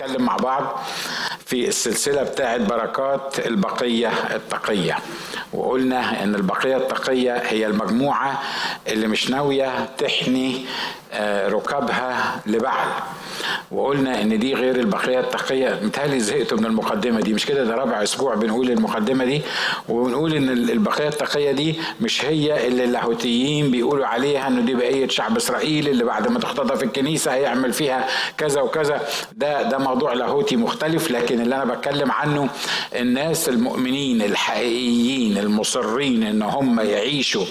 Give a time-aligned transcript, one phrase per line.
[0.00, 0.80] نتكلم مع بعض
[1.46, 4.98] في السلسلة بتاعت بركات البقية التقية.
[5.52, 8.42] وقلنا إن البقية التقية هي المجموعة
[8.88, 10.66] اللي مش ناوية تحني
[11.12, 12.88] آه، ركابها لبعل
[13.74, 17.32] وقلنا إن دي غير البقية التقية متهيألي زهقتوا من المقدمة دي.
[17.34, 19.42] مش كده؟ ده رابع أسبوع بنقول المقدمة دي.
[19.88, 25.36] وبنقول إن البقية التقية دي مش هي اللي اللاهوتيين بيقولوا عليها إنه دي بقية شعب
[25.36, 28.06] إسرائيل اللي بعد ما تختطف الكنيسة هيعمل فيها
[28.38, 29.00] كذا وكذا.
[29.36, 31.10] ده ده موضوع لاهوتي مختلف.
[31.10, 32.48] لكن اللي أنا بتكلم عنه
[32.94, 37.44] الناس المؤمنين الحقيقيين المصرين إن هم يعيشوا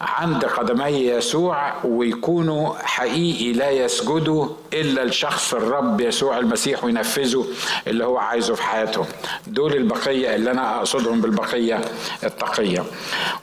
[0.00, 5.02] عند قدمي يسوع ويكونوا حقيقي لا يسجدوا إلا
[5.40, 7.44] لشخص الرب يسوع المسيح وينفذوا
[7.86, 9.06] اللي هو عايزه في حياتهم
[9.46, 11.80] دول البقية اللي أنا أقصدهم بالبقية
[12.24, 12.84] التقية.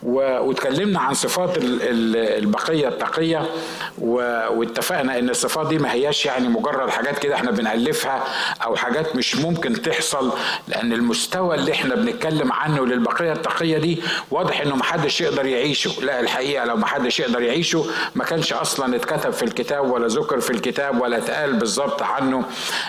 [0.03, 3.49] واتكلمنا عن صفات ال- ال- البقية التقية
[3.97, 8.23] واتفقنا إن الصفات دي ما هياش يعني مجرد حاجات كده إحنا بنألفها
[8.63, 10.31] أو حاجات مش ممكن تحصل
[10.67, 14.01] لأن المستوى اللي إحنا بنتكلم عنه للبقية التقية دي
[14.31, 15.91] واضح إنه محدش يقدر يعيشه.
[16.01, 20.49] لا الحقيقة لو محدش يقدر يعيشه ما كانش أصلا اتكتب في الكتاب ولا ذكر في
[20.49, 22.43] الكتاب ولا اتقال بالظبط عنه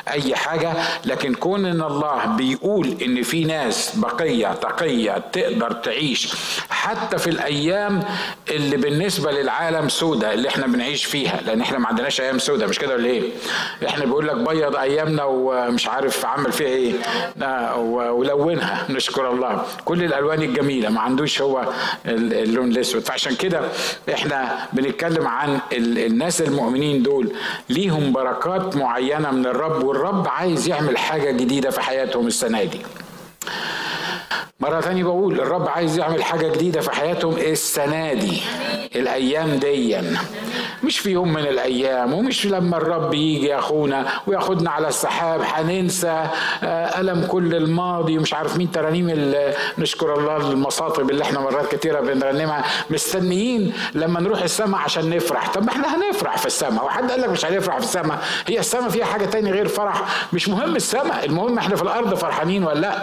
[0.09, 0.73] أي حاجة
[1.05, 6.35] لكن كون إن الله بيقول إن في ناس بقية تقية تقدر تعيش
[6.71, 8.03] حتى في الأيام
[8.51, 12.79] اللي بالنسبة للعالم سودة اللي إحنا بنعيش فيها لأن إحنا ما عندناش أيام سودة مش
[12.79, 13.23] كده ولا إيه؟
[13.87, 16.93] إحنا بيقول لك بيض أيامنا ومش عارف عمل فيها إيه
[17.77, 19.65] ولونها نشكر الله.
[19.85, 21.61] كل الألوان الجميلة ما عندوش هو
[22.07, 23.03] ال- اللون الأسود.
[23.03, 23.61] فعشان كده
[24.13, 27.33] إحنا بنتكلم عن ال- الناس المؤمنين دول
[27.69, 32.81] ليهم بركات معينة من الرب والرب عايز يعمل حاجة جديدة في حياتهم السنة دي.
[34.61, 38.41] مرة تانية بقول الرب عايز يعمل حاجة جديدة في حياتهم السنة دي
[38.97, 40.17] الأيام ديا
[40.85, 46.27] مش في يوم من الأيام ومش لما الرب يجي يا أخونا وياخدنا على السحاب هننسى
[46.63, 48.71] آه، ألم كل الماضي ومش عارف مين.
[48.73, 49.35] ترانيم
[49.79, 55.49] نشكر الله المصاطب اللي إحنا مرات كتيرة بنرنمها مستنيين لما نروح السماء عشان نفرح.
[55.53, 56.85] طب ما إحنا هنفرح في السماء.
[56.85, 58.19] وحد قال لك مش هنفرح في السماء.
[58.47, 60.03] هي السماء فيها حاجة تاني غير فرح.
[60.33, 61.25] مش مهم السماء.
[61.25, 63.03] المهم إحنا في الأرض فرحانين ولا لأ.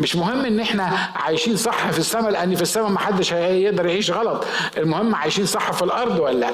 [0.00, 4.10] مش مهم إن إحنا عايشين صح في السماء لأن في السماء ما حدش هيقدر يعيش
[4.10, 4.44] غلط.
[4.76, 6.50] المهم عايشين صح في الأرض ولا لأ.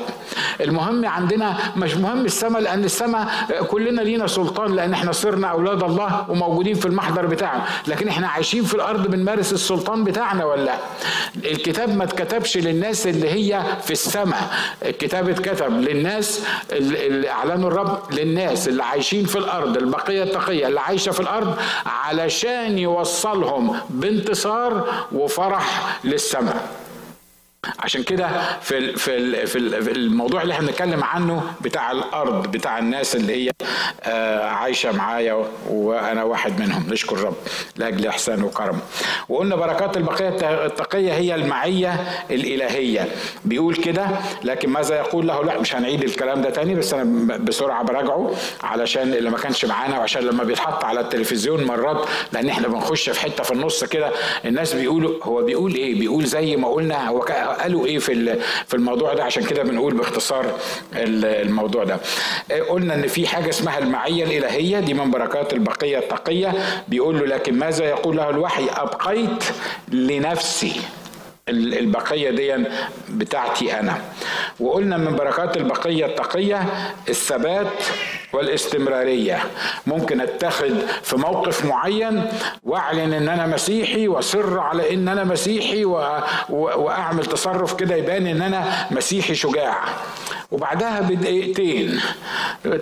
[0.61, 3.29] المهم عندنا مش مهم السماء لأن السماء
[3.71, 7.67] كلنا لينا سلطان لأن إحنا صرنا أولاد الله وموجودين في المحضر بتاعه.
[7.87, 10.75] لكن إحنا عايشين في الأرض بنمارس السلطان بتاعنا ولا لأ؟
[11.37, 14.55] الكتاب ما اتكتبش للناس اللي هي في السماء.
[14.87, 21.13] الكتاب اتكتب للناس اللي اعلنوا الرب للناس اللي عايشين في الأرض البقية التقية اللي عايشة
[21.13, 21.57] في الأرض
[21.87, 26.86] علشان يوصلهم بانتصار وفرح للسماء.
[27.79, 28.29] عشان كده
[28.61, 33.47] في في في ال- في الموضوع اللي إحنا بنتكلم عنه بتاع الأرض بتاع الناس اللي
[33.47, 33.51] هي
[34.03, 36.87] آه، عايشة معايا وأنا واحد منهم.
[36.91, 37.35] نشكر الرب
[37.77, 38.79] لأجل احسانه وكرمه
[39.29, 42.01] وقلنا بركات البقية الت- التقية هي المعية
[42.31, 43.09] الإلهية.
[43.45, 44.07] بيقول كده
[44.45, 48.31] لكن ماذا يقول له؟ لا مش هنعيد الكلام ده تاني بس أنا بسرعة براجعه
[48.63, 53.21] علشان اللي ما كانش معانا وعشان لما بيتحط على التلفزيون مرات لأن إحنا بنخش في
[53.21, 54.11] حتة في النص كده
[54.45, 57.21] الناس بيقولوا هو بيقول إيه؟ بيقول زي ما قلنا هو
[57.63, 58.37] قالوا إيه في
[58.67, 60.45] في الموضوع ده؟ عشان كده بنقول باختصار
[60.97, 61.99] ال- الموضوع ده.
[62.51, 66.55] آه، قلنا إن في حاجة اسمها المعية الإلهية دي من بركات البقية التقية.
[66.89, 69.45] بيقول له لكن ماذا يقول له الوحي؟ أبقيت
[69.89, 70.73] لنفسي.
[71.49, 72.65] ال- البقية دي
[73.11, 74.01] بتاعتي أنا.
[74.61, 76.63] وقلنا من بركات البقية التقية
[77.09, 77.67] الثبات
[78.37, 79.39] والاستمرارية.
[79.87, 82.25] ممكن أتخذ في موقف معين
[82.65, 85.93] وأعلن إن أنا مسيحي وأصر على إن أنا مسيحي و...
[86.51, 86.57] و...
[86.57, 89.85] وأعمل تصرف كده يبان إن أنا مسيحي شجاع.
[90.51, 92.01] وبعدها بدقيقتين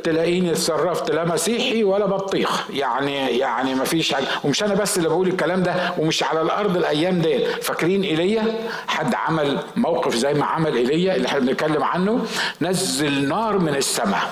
[0.04, 2.70] تلاقيني اتصرفت لا مسيحي ولا بطيخ.
[2.70, 4.26] يعني يعني ما فيش حاجة.
[4.44, 8.42] ومش أنا بس اللي بقول الكلام ده ومش على الأرض الأيام دي فاكرين إيليا؟
[8.88, 12.24] حد عمل موقف زي ما عمل إيليا اللي إحنا بنتكلم عنه؟
[12.60, 14.30] نزل نار من السماء.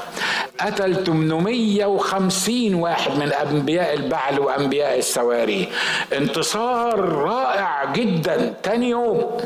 [0.61, 5.69] قتل 850 واحد من أنبياء البعل وأنبياء السواري.
[6.13, 8.55] انتصار رائع جدا.
[8.63, 9.37] تاني يوم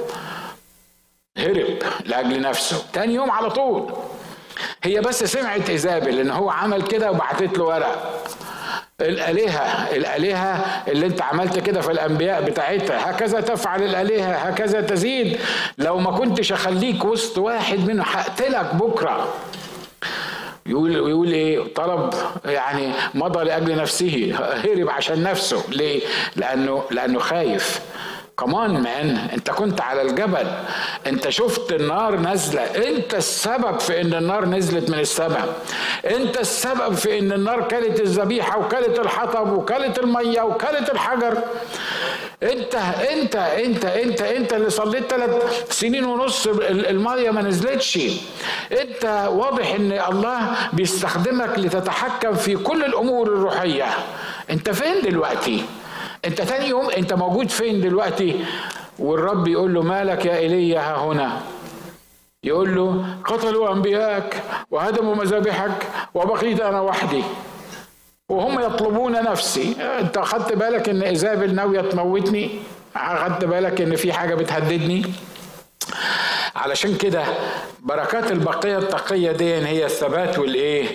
[1.39, 2.83] هرب لأجل نفسه.
[2.93, 3.93] تاني يوم على طول.
[4.83, 8.23] هي بس سمعت ايزابل ان هو عمل كده وبعتت له ورق
[9.01, 10.55] الآلهة الآلهة
[10.89, 13.11] اللي أنت عملت كده في الأنبياء بتاعتها.
[13.11, 15.39] هكذا تفعل الآلهة هكذا تزيد.
[15.79, 19.35] لو ما كنتش أخليك وسط واحد منهم هقتلك بكرة.
[20.69, 22.15] يقول يقول إيه؟ طلب
[22.45, 24.35] يعني مضى لأجل نفسه
[24.65, 25.63] هرب عشان نفسه.
[25.69, 26.01] ليه؟
[26.37, 27.81] لأنه لأنه خايف.
[28.39, 30.47] كمان مان أنت كنت على الجبل.
[31.07, 32.63] أنت شفت النار نازلة.
[32.63, 35.57] أنت السبب في إن النار نزلت من السماء.
[36.11, 41.39] أنت السبب في إن النار كلت الذبيحة وكلت الحطب وكلت المية وكلت الحجر.
[42.43, 42.75] انت
[43.13, 45.31] انت انت انت انت اللي صليت ثلاث
[45.73, 47.99] سنين ونص الميه ما نزلتش.
[48.73, 50.41] انت واضح ان الله
[50.73, 53.85] بيستخدمك لتتحكم في كل الأمور الروحية.
[54.51, 55.65] انت فين دلوقتي؟
[56.25, 58.45] انت تاني يوم انت موجود فين دلوقتي؟
[58.99, 61.41] والرب يقول له مالك يا ايليا ها هنا؟
[62.45, 67.23] يقول له قتلوا أنبياءك وهدموا مذابحك وبقيت أنا وحدي.
[68.29, 69.77] وهم يطلبون نفسي.
[70.01, 72.51] انت خدت بالك إن ايزابل ناويه تموتني
[72.97, 75.03] خدت بالك إن في حاجة بتهددني؟
[76.57, 77.25] علشان كده
[77.81, 80.87] بركات البقية التقية دي هي الثبات والإيه؟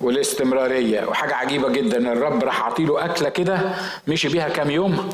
[0.00, 1.06] والاستمرارية.
[1.06, 2.12] وحاجة عجيبة جدا.
[2.12, 3.60] الرب راح عطيله أكلة كده
[4.08, 5.10] مشي بيها كام يوم.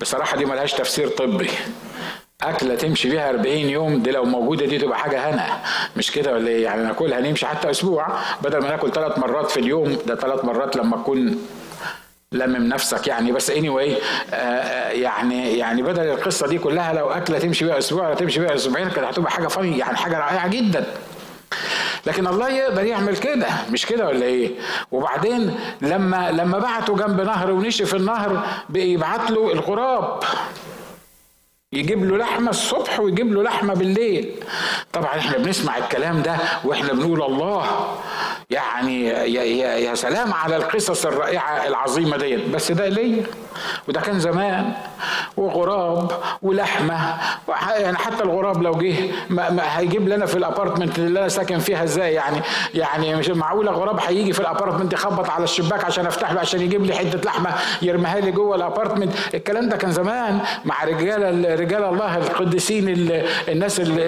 [0.00, 1.50] بصراحة دي ملهاش تفسير طبي.
[2.42, 5.46] أكلة تمشي بيها 40 يوم دي لو موجودة دي تبقى حاجة هنا.
[5.96, 8.08] مش كده ولا إيه؟ يعني ناكلها نمشي حتى أسبوع
[8.42, 9.98] بدل ما ناكل ثلاث مرات في اليوم.
[10.06, 11.38] ده ثلاث مرات لما تكون
[12.32, 13.32] لمم نفسك يعني.
[13.32, 13.92] بس اني anyway
[14.34, 18.40] آه، آه، يعني يعني بدل القصة دي كلها لو أكلة تمشي بيها أسبوع ولا تمشي
[18.40, 20.86] بيها أسبوعين كانت هتبقى حاجة فني يعني حاجة رائعة جدا.
[22.06, 23.46] لكن الله يقدر يعمل كده.
[23.70, 24.50] مش كده ولا إيه؟
[24.92, 30.20] وبعدين لما لما بعته جنب نهر ونشف النهر بقى يبعت له الغراب.
[31.74, 34.30] يجيب له لحمة الصبح ويجيب له لحمة بالليل.
[34.92, 37.94] طبعا إحنا بنسمع الكلام ده وإحنا بنقول الله.
[38.50, 42.48] يعني يا, يا, يا سلام على القصص الرائعة العظيمة ديت.
[42.48, 43.24] بس ده ليا.
[43.88, 44.72] وده كان زمان
[45.36, 46.10] وغراب
[46.42, 47.14] ولحمة
[47.78, 48.94] يعني حتى الغراب لو جه
[49.60, 52.40] هيجيب لنا في الأبارتمنت اللي أنا ساكن فيها إزاي؟ يعني
[52.74, 56.60] يعني مش معقولة غراب هيجي في ال apartment يخبط على الشباك عشان أفتح له عشان
[56.60, 57.50] يجيب لي حتة لحمة
[57.82, 62.84] يرميها لي جوه ال apartment؟ الكلام ده كان زمان مع رجال رجال الله القديسين
[63.48, 64.06] الناس اللي,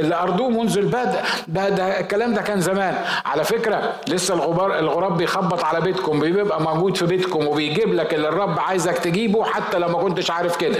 [0.00, 1.20] اللي أرضوه منذ البدء.
[1.48, 2.94] ده ده الكلام ده كان زمان.
[3.26, 8.28] على فكرة لسه الغبار الغراب بيخبط على بيتكم بيبقى موجود في بيتكم وبيجيب لك اللي
[8.28, 10.78] الرب عايزك تجيبه حتى لو ما كنتش عارف كده.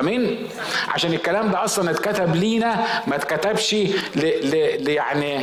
[0.00, 0.48] آمين؟
[0.88, 4.88] عشان الكلام ده أصلا اتكتب لينا ما اتكتبش ل...
[4.88, 5.40] يعني.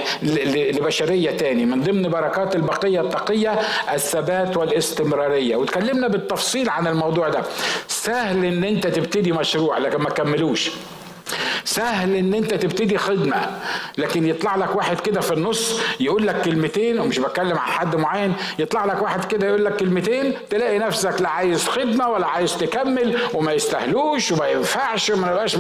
[0.72, 1.66] لبشرية تاني.
[1.66, 3.60] من ضمن بركات البقية التقية
[3.94, 5.56] الثبات والاستمرارية.
[5.56, 7.42] واتكلمنا بالتفصيل عن الموضوع ده.
[7.88, 10.72] سهل إن أنت تبتدي مشروع لكن ما تكملوش.
[11.66, 13.60] سهل إن أنت تبتدي خدمة
[13.98, 18.34] لكن يطلع لك واحد كده في النص يقول لك كلمتين ومش بتكلم عن حد معين
[18.60, 23.18] يطلع لك واحد كده يقول لك كلمتين تلاقي نفسك لا عايز خدمة ولا عايز تكمل
[23.34, 25.58] وما يستاهلوش وما ينفعش وما نبقاش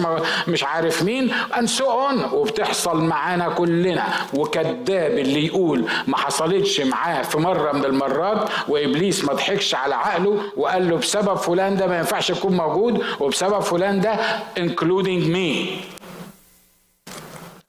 [0.47, 4.03] مش عارف مين and so on وبتحصل معانا كلنا.
[4.33, 10.37] وكذاب اللي يقول ما حصلتش معاه في مرة من المرات وإبليس ما ضحكش على عقله
[10.57, 14.15] وقال له بسبب فلان ده ما ينفعش يكون موجود وبسبب فلان ده
[14.59, 15.94] including me.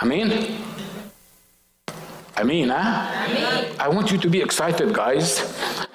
[0.04, 0.32] امين
[2.42, 3.08] امين ها
[3.80, 5.40] I want you to be excited guys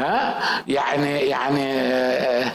[0.01, 2.53] ها يعني يعني آه،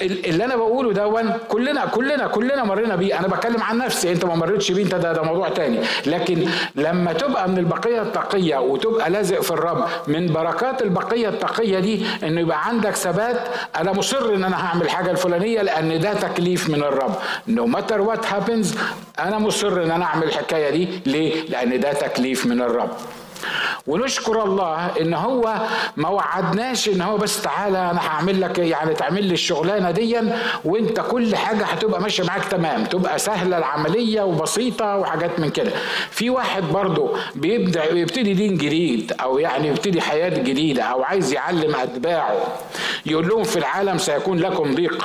[0.00, 3.18] اللي أنا بقوله ده كلنا كلنا كلنا مرينا بيه.
[3.18, 5.80] أنا بتكلم عن نفسي انت ما مريتش بيه انت ده, ده موضوع تاني.
[6.06, 12.02] لكن لما تبقى من البقية التقية وتبقى لازق في الرب من بركات البقية التقية دي
[12.22, 13.40] إنه يبقى عندك ثبات
[13.76, 17.14] أنا مصر إن أنا هعمل حاجة الفلانية لأن ده تكليف من الرب.
[17.48, 18.66] No matter what happens
[19.20, 20.88] أنا مصر إن أنا أعمل الحكاية دي.
[21.06, 22.90] ليه؟ لأن ده تكليف من الرب.
[23.86, 25.54] ونشكر الله إن هو
[25.96, 30.18] ما وعدناش إن هو بس تعالى أنا هعمل لك يعني تعمل لي الشغلانة دي
[30.64, 35.70] وإنت كل حاجة هتبقى ماشية معاك تمام تبقى سهلة العملية وبسيطة وحاجات من كده.
[36.10, 41.74] في واحد برضه بيبدا بيبتدي دين جديد أو يعني يبتدي حياة جديدة أو عايز يعلم
[41.74, 42.34] أتباعه
[43.06, 45.04] يقول لهم في العالم سيكون لكم ضيق.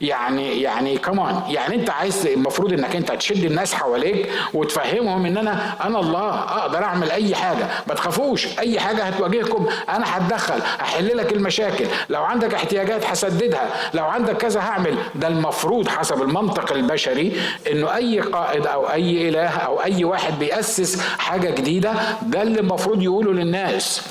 [0.00, 5.74] يعني يعني كمان يعني أنت عايز المفروض إنك أنت تشد الناس حواليك وتفهمهم إن أنا
[5.84, 7.68] أنا الله أقدر أعمل أي حاجة.
[7.88, 11.84] ما تخافوش أي حاجة هتواجهكم أنا هتدخل هحل لك المشاكل.
[12.10, 14.96] لو عندك احتياجات هسددها لو عندك كذا هعمل.
[15.14, 17.32] ده المفروض حسب المنطق البشري
[17.72, 23.02] إنه أي قائد أو أي إله أو أي واحد بيأسس حاجة جديدة ده اللي المفروض
[23.02, 24.02] يقوله للناس.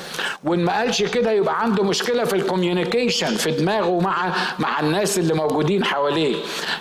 [0.44, 5.18] وإن ما قالش كده يبقى عنده مشكلة في ال communication في دماغه مع مع الناس
[5.18, 6.36] اللي موجودين حواليه.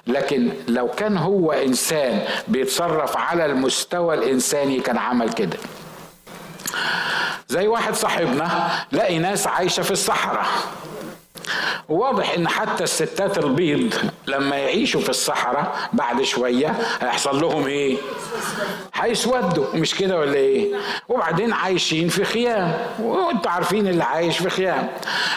[0.08, 5.58] لكن لو كان هو إنسان بيتصرف على المستوى الإنساني كان عمل كده.
[7.50, 10.46] زي واحد صاحبنا لقي ناس عايشة في الصحراء.
[11.92, 13.94] واضح إن حتى الستات البيض
[14.28, 17.98] لما يعيشوا في الصحراء بعد شوية هيحصل لهم إيه؟
[18.94, 19.66] هيسودوا.
[19.74, 20.76] مش كده ولا إيه؟
[21.10, 22.74] وبعدين عايشين في خيام.
[23.02, 24.88] وأنتوا عارفين اللي عايش في خيام.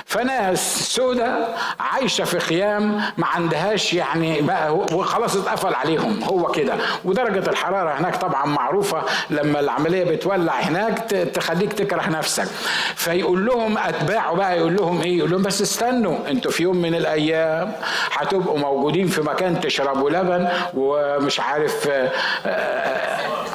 [0.07, 1.49] فناس سودة
[1.81, 6.23] عايشة في خيام ما عندهاش يعني بقى وخلاص اتقفل عليهم.
[6.23, 6.75] هو كده.
[7.05, 9.03] ودرجة الحرارة هناك طبعا معروفة.
[9.31, 10.99] لما العملية بتولع هناك
[11.35, 12.49] تخليك تكره نفسك.
[12.95, 16.19] فيقول لهم أتباعه بقى يقول لهم إيه؟ يقول لهم بس استنوا.
[16.45, 17.73] أنتوا في يوم من الأيام
[18.13, 22.11] هتبقوا موجودين في مكان تشربوا لبن ومش عارف آه،
[22.47, 23.47] آه،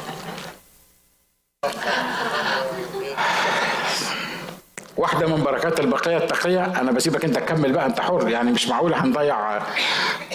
[4.97, 8.93] واحدة من بركات البقية التقية أنا بسيبك أنت تكمل بقى أنت حر يعني مش معقول
[8.93, 9.35] هنضيع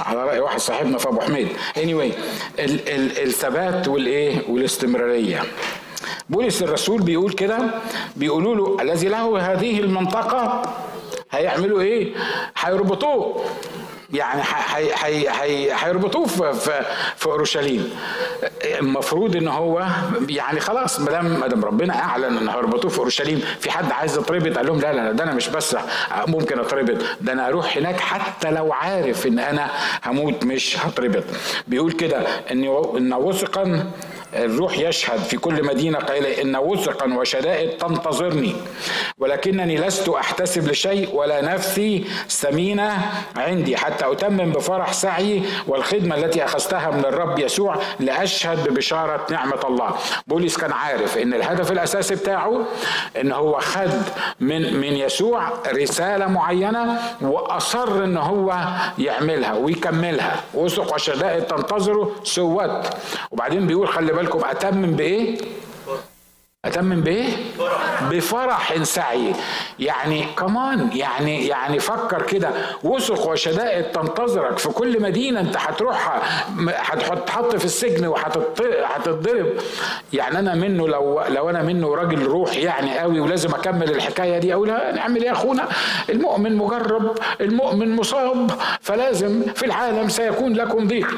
[0.00, 1.48] على رأي واحد صاحبنا في أبو حميد.
[1.76, 2.14] Anyway
[3.18, 5.42] الثبات والإيه؟ والاستمرارية.
[6.30, 7.58] بولس الرسول بيقول كده
[8.16, 10.62] بيقولوا له الذي له هذه المنطقة
[11.36, 12.14] هيعملوا إيه؟
[12.58, 13.44] هيربطوه.
[14.12, 14.42] يعني
[15.84, 16.52] هيربطوه في
[17.16, 17.90] في اورشليم.
[18.64, 19.86] المفروض ان هو
[20.28, 24.66] يعني خلاص ما دام ربنا اعلن ان هيربطوه في اورشليم في حد عايز يتربط؟ قال
[24.66, 25.76] لهم لا لا ده أنا مش بس
[26.26, 29.70] ممكن اتربط ده أنا أروح هناك حتى لو عارف ان أنا
[30.04, 31.24] هموت مش هتربط.
[31.68, 32.18] بيقول كده
[32.50, 32.64] إن
[32.96, 33.90] إن وثقا
[34.34, 38.56] الروح يشهد في كل مدينة قائلة إن وثقا وشدائد تنتظرني
[39.18, 46.90] ولكنني لست أحتسب لشيء ولا نفسي ثمينة عندي حتى أتمم بفرح سعي والخدمة التي أخذتها
[46.90, 49.90] من الرب يسوع لأشهد ببشارة نعمة الله.
[50.26, 52.64] بولس كان عارف إن الهدف الأساسي بتاعه
[53.20, 54.02] إن هو خد
[54.40, 58.56] من من يسوع رسالة معينة وأصر إن هو
[58.98, 60.40] يعملها ويكملها.
[60.54, 62.86] وثق وشدائد تنتظره سوت
[63.30, 65.38] وبعدين بيقول خلي بالك بالكم أتمم بإيه؟
[66.64, 67.28] اتمم بايه
[68.10, 69.32] بفرح سعي.
[69.78, 72.50] يعني كمان يعني يعني فكر كده.
[72.84, 76.22] وثق وشدائد تنتظرك في كل مدينة أنت هتروحها
[76.68, 79.46] هتحط في السجن وهتتضرب
[80.12, 84.54] يعني أنا منه لو لو أنا منه راجل روح يعني قوي ولازم أكمل الحكاية دي
[84.54, 85.68] أقول نعمل إيه يا أخونا؟
[86.10, 91.14] المؤمن مجرب المؤمن مصاب فلازم في العالم سيكون لكم ضيق.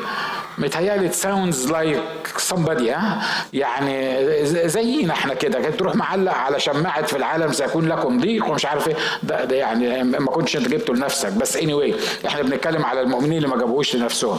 [0.58, 2.00] متهيألي sounds like
[2.50, 3.22] somebody ها؟
[3.52, 4.24] يعني
[4.68, 8.96] زينا إحنا كده تروح معلق على شماعة في العالم سيكون لكم ضيق ومش عارف إيه.
[9.22, 11.32] ده, ده يعني ما كنتش أنت جبته لنفسك.
[11.32, 14.38] بس اني anyway إحنا بنتكلم على المؤمنين اللي ما جابوهوش لنفسهم.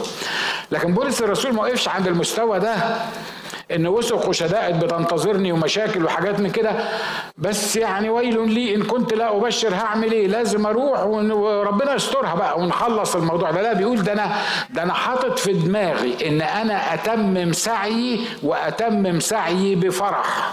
[0.72, 2.74] لكن بولس الرسول ما وقفش عند المستوى ده
[3.74, 6.72] إن وسق وشدائد بتنتظرني ومشاكل وحاجات من كده.
[7.38, 12.60] بس يعني ويل لي إن كنت لا أبشر هعمل إيه؟ لازم أروح وربنا يسترها بقى
[12.60, 13.62] ونخلص الموضوع ده.
[13.62, 14.36] لا بيقول ده أنا
[14.70, 20.50] ده أنا حاطط في دماغي إن أنا أتمم سعيي وأتمم سعيي بفرح.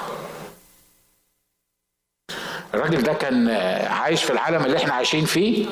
[2.74, 3.50] الراجل ده كان
[3.90, 5.66] عايش في العالم اللي إحنا عايشين فيه؟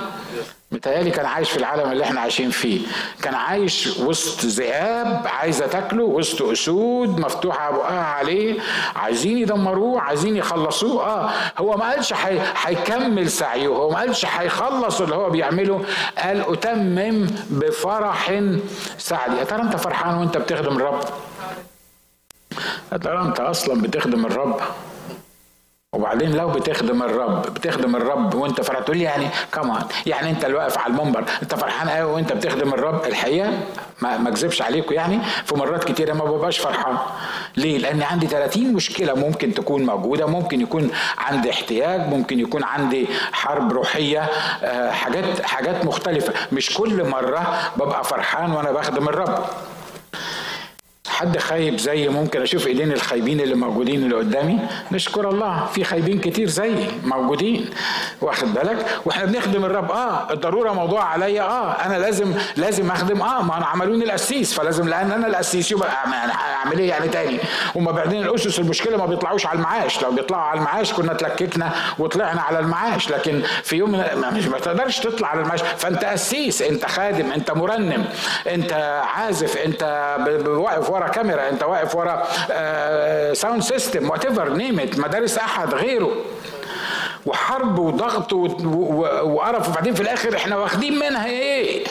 [0.71, 2.81] متهيألي كان عايش في العالم اللي إحنا عايشين فيه.
[3.21, 8.59] كان عايش وسط ذئاب عايزة تاكله وسط أسود مفتوحة بقها عليه.
[8.95, 11.05] عايزين يدمروه عايزين يخلصوه.
[11.05, 12.13] آه هو ما قالش
[12.65, 15.85] هيكمل سعيه هو ما قالش هيخلص اللي هو بيعمله.
[16.17, 18.41] قال أتمم بفرح
[18.97, 21.03] سعدي يا ترى أنت فرحان وأنت بتخدم الرب؟
[22.91, 24.59] يا ترى أنت أصلا بتخدم الرب؟
[25.93, 30.57] وبعدين لو بتخدم الرب بتخدم الرب وانت فرحان تقول لي يعني كمان يعني انت اللي
[30.57, 33.51] واقف على المنبر انت فرحان قوي وانت بتخدم الرب؟ الحقيقة
[34.01, 36.97] ما ما اكذبش عليكم يعني في مرات كتيرة ما ببقاش فرحان.
[37.57, 43.07] ليه؟ لأن عندي 30 مشكلة ممكن تكون موجودة ممكن يكون عندي احتياج ممكن يكون عندي
[43.31, 44.29] حرب روحية
[44.63, 46.33] آه، حاجات حاجات مختلفة.
[46.51, 49.39] مش كل مرة ببقى فرحان وأنا بخدم الرب.
[51.23, 54.59] حد خايب زي ممكن أشوف إيدين الخايبين اللي موجودين اللي قدامي؟
[54.91, 57.69] نشكر الله في خايبين كتير زيي موجودين
[58.21, 59.91] واخد بالك؟ وإحنا بنخدم الرب.
[59.91, 61.41] آه الضرورة موضوع عليا.
[61.43, 63.21] آه أنا لازم لازم أخدم.
[63.21, 65.71] آه ما أنا عملوني القسيس فلازم لأن أنا القسيس.
[65.71, 65.89] يبقى
[66.63, 67.37] أعمل إيه يعني تاني؟
[67.75, 70.03] وما بعدين الأسس المشكلة ما بيطلعوش على المعاش.
[70.03, 73.09] لو بيطلعوا على المعاش كنا تلككنا وطلعنا على المعاش.
[73.11, 74.03] لكن في يوم
[74.33, 75.61] مش ما تقدرش تطلع على المعاش.
[75.61, 78.05] فأنت قسيس أنت خادم أنت مرنم
[78.47, 78.73] أنت
[79.15, 79.83] عازف أنت
[80.47, 82.23] واقف ورا كاميرا انت واقف ورا
[83.33, 86.11] sound system whatever name it مدارس أحد غيره.
[87.25, 89.69] وحرب وضغط وقرف.
[89.69, 91.83] وبعدين في الآخر إحنا واخدين منها إيه؟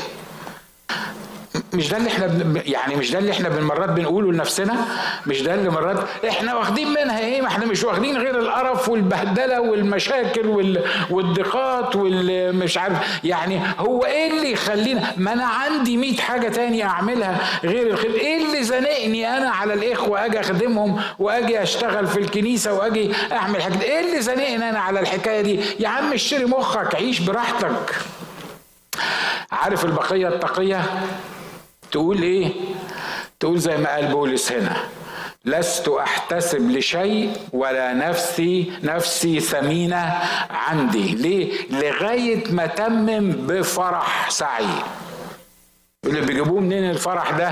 [1.75, 2.27] مش ده اللي إحنا
[2.67, 4.87] يعني مش ده اللي إحنا بالمرات بنقوله لنفسنا؟
[5.27, 5.97] مش ده اللي مرات
[6.29, 10.47] إحنا واخدين منها إيه؟ ما إحنا مش واخدين غير القرف والبهدلة والمشاكل
[11.11, 13.21] والضيقات والمش عارف.
[13.25, 18.45] يعني هو إيه اللي يخلينا ما أنا عندي 100 حاجة تانية اعملها غير الخدمه إيه
[18.47, 24.01] اللي زنقني أنا على الاخوة أجي اخدمهم واجي اشتغل في الكنيسة واجي اعمل حاجة؟ إيه
[24.01, 27.95] اللي زنقني أنا على الحكاية دي؟ يا عم اشتري مخك عيش براحتك.
[29.53, 30.85] عارف البقية التقية؟
[31.93, 32.53] تقول إيه؟
[33.41, 34.77] تقول زي ما قال بولس هنا
[35.45, 40.19] لست أحتسب لشيء ولا نفسي نفسي ثمينة
[40.51, 41.15] عندي.
[41.15, 44.67] ليه؟ لغاية ما تمم بفرح سعي.
[46.05, 47.49] اللي بيجيبوه منين الفرح ده؟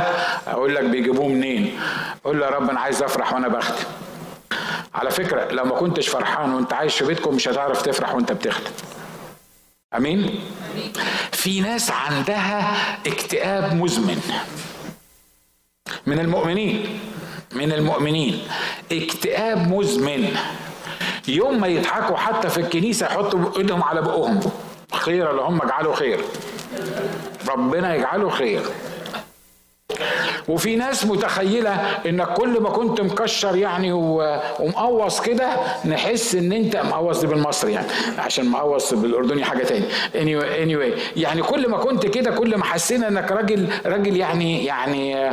[0.46, 1.80] أقول لك بيجيبوه منين؟
[2.24, 3.84] قول له يا رب أنا عايز أفرح وأنا بختم.
[4.94, 8.70] على فكرة لو ما كنتش فرحان وأنت عايش في بيتكم مش هتعرف تفرح وأنت بتختم.
[9.96, 10.40] أمين؟
[11.32, 14.22] في ناس عندها اكتئاب مزمن.
[16.06, 17.00] من المؤمنين
[17.52, 18.42] من المؤمنين.
[18.92, 20.36] اكتئاب مزمن.
[21.28, 24.40] يوم ما يضحكوا حتى في الكنيسة يحطوا إيدهم على بقهم.
[24.92, 26.20] خير اللهم اجعله خير.
[27.48, 28.62] ربنا يجعله خير.
[30.48, 31.70] وفي ناس متخيلة
[32.06, 35.48] انك كل ما كنت مكشر يعني ومقوص كده
[35.84, 37.86] نحس إن أنت مقوص بالمصري يعني.
[38.18, 39.84] عشان مقوص بالأردني حاجة تاني.
[40.14, 45.30] Anyway, anyway يعني كل ما كنت كده كل ما حسينا إنك راجل راجل يعني يعني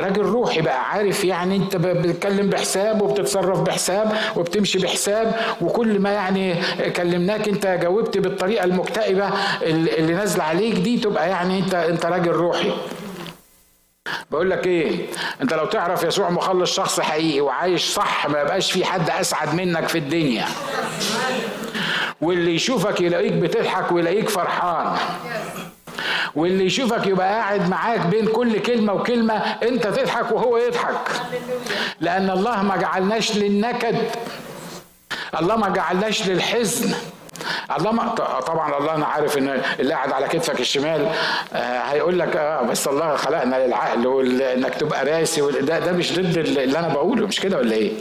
[0.00, 0.90] راجل روحي بقى.
[0.90, 6.54] عارف يعني أنت بتتكلم بحساب وبتتصرف بحساب وبتمشي بحساب وكل ما يعني
[6.96, 9.30] كلمناك أنت جاوبت بالطريقة المكتئبة
[9.62, 12.72] اللي نازلة عليك دي تبقى يعني أنت أنت راجل روحي.
[14.30, 15.06] بقول لك إيه؟
[15.42, 19.88] انت لو تعرف يسوع مخلص شخص حقيقي وعايش صح ما يبقاش في حد أسعد منك
[19.88, 20.46] في الدنيا.
[22.20, 24.96] واللي يشوفك يلاقيك بتضحك ويلاقيك فرحان.
[26.34, 31.00] واللي يشوفك يبقى قاعد معاك بين كل كلمة وكلمة انت تضحك وهو يضحك.
[32.00, 33.96] لأن الله ما جعلناش للنكد.
[35.40, 36.94] الله ما جعلناش للحزن.
[37.78, 38.08] الله
[38.40, 41.08] طبعا الله أنا عارف إن اللي قاعد على كتفك الشمال
[41.52, 46.36] آه هيقول لك آه بس الله خلقنا للعقل وانك تبقى راسي ده ده مش ضد
[46.38, 47.92] اللي أنا بقوله مش كده ولا إيه؟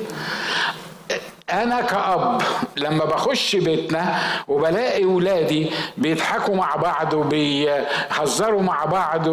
[1.53, 2.41] أنا كأب
[2.77, 4.15] لما بخش بيتنا
[4.47, 9.27] وبلاقي ولادي بيضحكوا مع بعض وبيهزروا مع بعض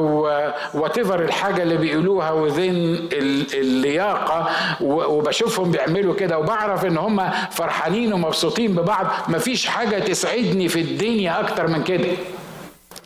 [0.75, 3.09] وتفر الحاجة اللي بيقولوها وذين
[3.55, 4.49] اللياقة
[4.81, 9.07] وبشوفهم بيعملوا كده وبعرف إن هم فرحانين ومبسوطين ببعض.
[9.29, 12.09] مفيش حاجة تسعدني في الدنيا أكتر من كده.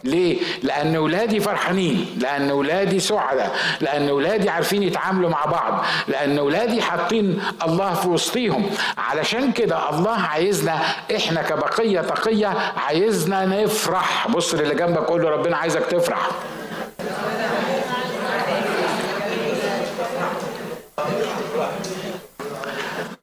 [0.05, 6.83] ليه؟ لأن ولادي فرحانين، لأن ولادي سعداء، لأن ولادي عارفين يتعاملوا مع بعض، لأن ولادي
[6.83, 10.81] حاطين الله في وسطيهم، علشان كده الله عايزنا
[11.17, 16.31] إحنا كبقية تقية عايزنا نفرح، بص اللي جنبك قول له ربنا عايزك تفرح.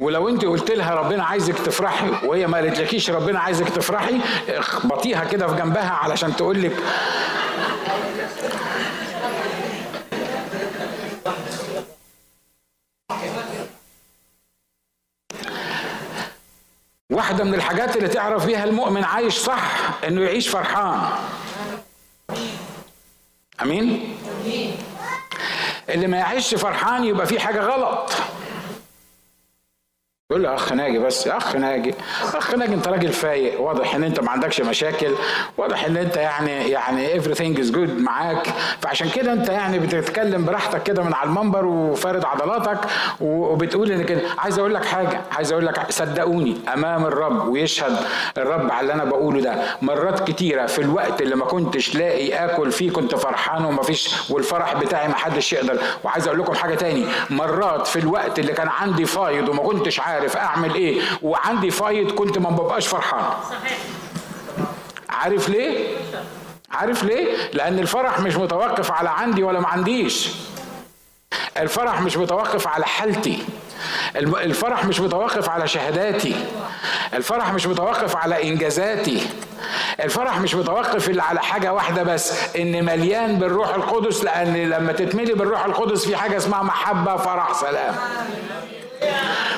[0.07, 5.47] ولو انت قلت لها ربنا عايزك تفرحي وهي ما قالتلكيش ربنا عايزك تفرحي اخبطيها كده
[5.47, 6.73] في جنبها علشان تقول لك
[17.11, 21.09] واحدة من الحاجات اللي تعرف بيها المؤمن عايش صح إنه يعيش فرحان.
[23.61, 24.17] آمين.
[25.89, 28.11] اللي ما يعيش فرحان يبقى في حاجة غلط.
[30.31, 31.93] يقول له أخ ناجي بس أخ ناجي
[32.35, 33.61] أخ ناجي أنت راجل فايق.
[33.61, 35.11] واضح إن أنت ما عندكش مشاكل.
[35.57, 38.47] واضح إن أنت يعني يعني everything is good معاك.
[38.81, 42.77] فعشان كده أنت يعني بتتكلم براحتك كده من على المنبر وفارد عضلاتك
[43.21, 44.21] وبتقول إن كده.
[44.37, 47.97] عايز أقول لك حاجة عايز أقول لك صدقوني أمام الرب ويشهد
[48.37, 49.55] الرب على اللي أنا بقوله ده.
[49.81, 54.73] مرات كتيرة في الوقت اللي ما كنتش لاقي آكل فيه كنت فرحان وما فيش والفرح
[54.73, 55.79] بتاعي ما حدش يقدر.
[56.03, 57.05] وعايز أقول لكم حاجة تاني.
[57.29, 61.01] مرات في الوقت اللي كان عندي فايض وما كنتش عارف عارف أعمل إيه.
[61.21, 63.23] وعندي فايض كنت ما ببقاش فرحان.
[63.49, 63.77] صحيح
[65.09, 65.87] عارف ليه؟
[66.71, 70.29] عارف ليه؟ لأن الفرح مش متوقف على عندي ولا ما عنديش.
[71.57, 73.43] الفرح مش متوقف على حالتي.
[74.15, 76.35] الفرح مش متوقف على شهاداتي.
[77.13, 79.27] الفرح مش متوقف على إنجازاتي.
[79.99, 85.65] الفرح مش متوقف على حاجة واحدة بس إن مليان بالروح القدس لأن لما تتملي بالروح
[85.65, 87.95] القدس في حاجة اسمها محبة فرح سلام.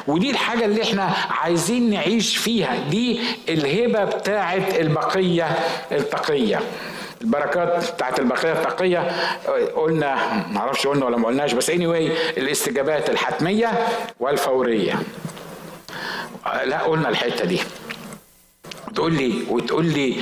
[0.08, 5.48] ودي الحاجة اللي إحنا عايزين نعيش فيها دي الهبة بتاعة البقية
[5.92, 6.60] التقية.
[7.22, 9.12] البركات بتاعت البقية التقية.
[9.76, 10.16] قلنا
[10.52, 13.88] ما أعرفش قلنا ولا ما قلناش بس anyway الاستجابات الحتمية
[14.20, 14.96] والفورية.
[16.66, 17.60] لا قلنا الحتة دي.
[18.96, 20.16] تقول لي وتقول لي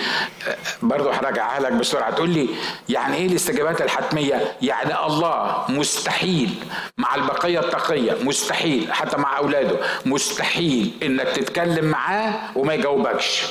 [0.82, 2.50] برضه هراجعها لك بسرعة تقول لي
[2.90, 6.50] يعني إيه الاستجابات الحتمية؟ يعني الله مستحيل
[6.98, 13.44] مع البقية التقية مستحيل حتى مع أولاده مستحيل إنك تتكلم معاه وما يجاوبكش.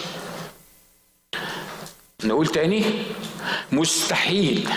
[2.25, 2.85] نقول تاني
[3.73, 4.69] مستحيل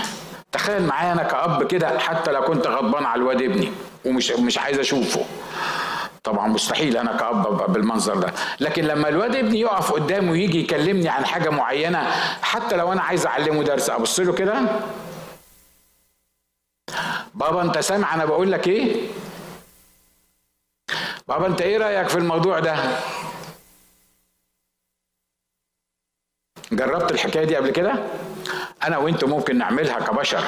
[0.52, 3.72] تخيل معايا أنا كأب كده حتى لو كنت غضبان على الواد ابني
[4.06, 5.26] ومش مش عايز أشوفه
[6.24, 8.34] طبعا مستحيل أنا كأب بالمنظر ده.
[8.60, 13.26] لكن لما الواد ابني يقف قدامي ويجي يكلمني عن حاجة معينة حتى لو أنا عايز
[13.26, 14.62] أعلمه درس أبص له كده.
[17.34, 19.08] بابا أنت سامع أنا بقول لك إيه؟
[21.28, 22.76] بابا أنت إيه رأيك في الموضوع ده؟
[26.72, 27.94] جربت الحكاية دي قبل كده؟
[28.84, 30.44] أنا وأنتوا ممكن نعملها كبشر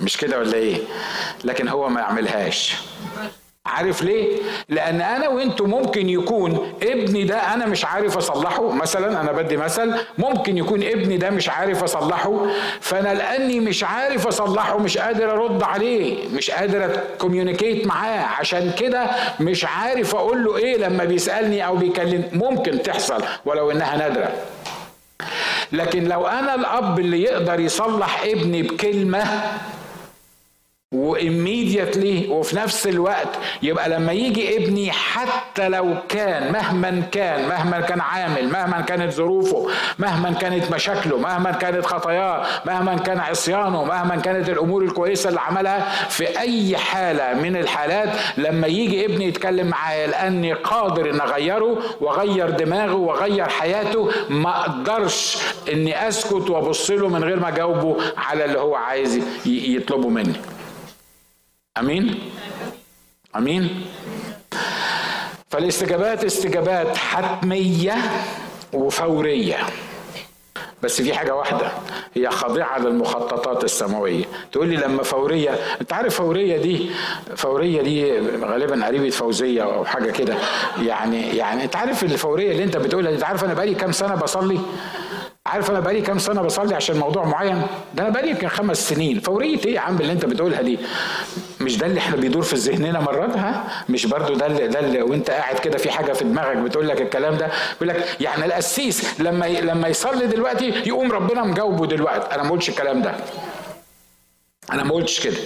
[0.00, 0.78] مش كده ولا إيه؟
[1.44, 2.76] لكن هو ما يعملهاش.
[3.66, 4.36] عارف ليه؟
[4.68, 8.70] لأن أنا وأنتوا ممكن يكون ابني ده أنا مش عارف أصلحه.
[8.72, 12.46] مثلا أنا بدي مثل ممكن يكون ابني ده مش عارف أصلحه.
[12.80, 16.84] فأنا لأني مش عارف أصلحه مش قادر أرد عليه مش قادر
[17.16, 18.24] أكوميونيكيت معاه.
[18.40, 19.06] عشان كده
[19.40, 22.24] مش عارف أقول له إيه لما بيسألني أو بيكلم.
[22.32, 24.30] ممكن تحصل ولو إنها نادرة.
[25.72, 29.24] لكن لو أنا الأب اللي يقدر يصلح ابني بكلمة
[30.94, 33.28] وإميديتلي وفي نفس الوقت
[33.62, 39.68] يبقى لما يجي ابني حتى لو كان مهما كان مهما كان عامل مهما كانت ظروفه
[39.98, 46.08] مهما كانت مشاكله مهما كانت خطاياه مهما كان عصيانه مهما كانت الأمور الكويسة اللي عملها
[46.08, 52.50] في أي حالة من الحالات لما يجي ابني يتكلم معايا لأني قادر إن أغيره وأغير
[52.50, 55.38] دماغه وأغير حياته ما أقدرش
[55.72, 60.32] إني أسكت وأبص له من غير ما أجاوبه على اللي هو عايز يطلبه مني.
[61.80, 62.18] آمين.
[63.36, 63.84] آمين.
[65.50, 67.94] فالاستجابات استجابات حتمية
[68.72, 69.56] وفورية.
[70.82, 71.72] بس في حاجة واحدة
[72.14, 74.24] هي خاضعة للمخططات السماوية.
[74.52, 76.90] تقول لي لما فورية انت عارف فورية دي
[77.36, 80.34] فورية دي غالبا قريبة فوزية أو حاجة كده.
[80.82, 84.60] يعني يعني انت عارف الفورية اللي انت بتقولها انت عارف أنا بقالي كام سنة بصلي؟
[85.46, 87.62] عارف أنا بقالي كام سنة بصلي عشان موضوع معين؟
[87.94, 89.20] ده أنا بقالي يمكن خمس سنين.
[89.20, 90.78] فوريه إيه يا عم اللي انت بتقولها دي؟
[91.60, 95.02] مش ده اللي إحنا بيدور في ذهننا مرات؟ ها؟ مش برضو ده اللي ده اللي
[95.02, 97.48] وانت قاعد كده في حاجة في دماغك بتقول لك الكلام ده؟
[97.80, 102.34] بيقول لك يعني القسيس لما لما يصلي دلوقتي يقوم ربنا مجاوبه دلوقتي.
[102.34, 103.14] أنا ما قلتش الكلام ده.
[104.72, 105.36] أنا ما قلتش كده.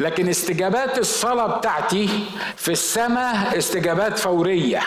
[0.00, 2.08] لكن استجابات الصلاة بتاعتي
[2.56, 4.80] في السماء استجابات فورية.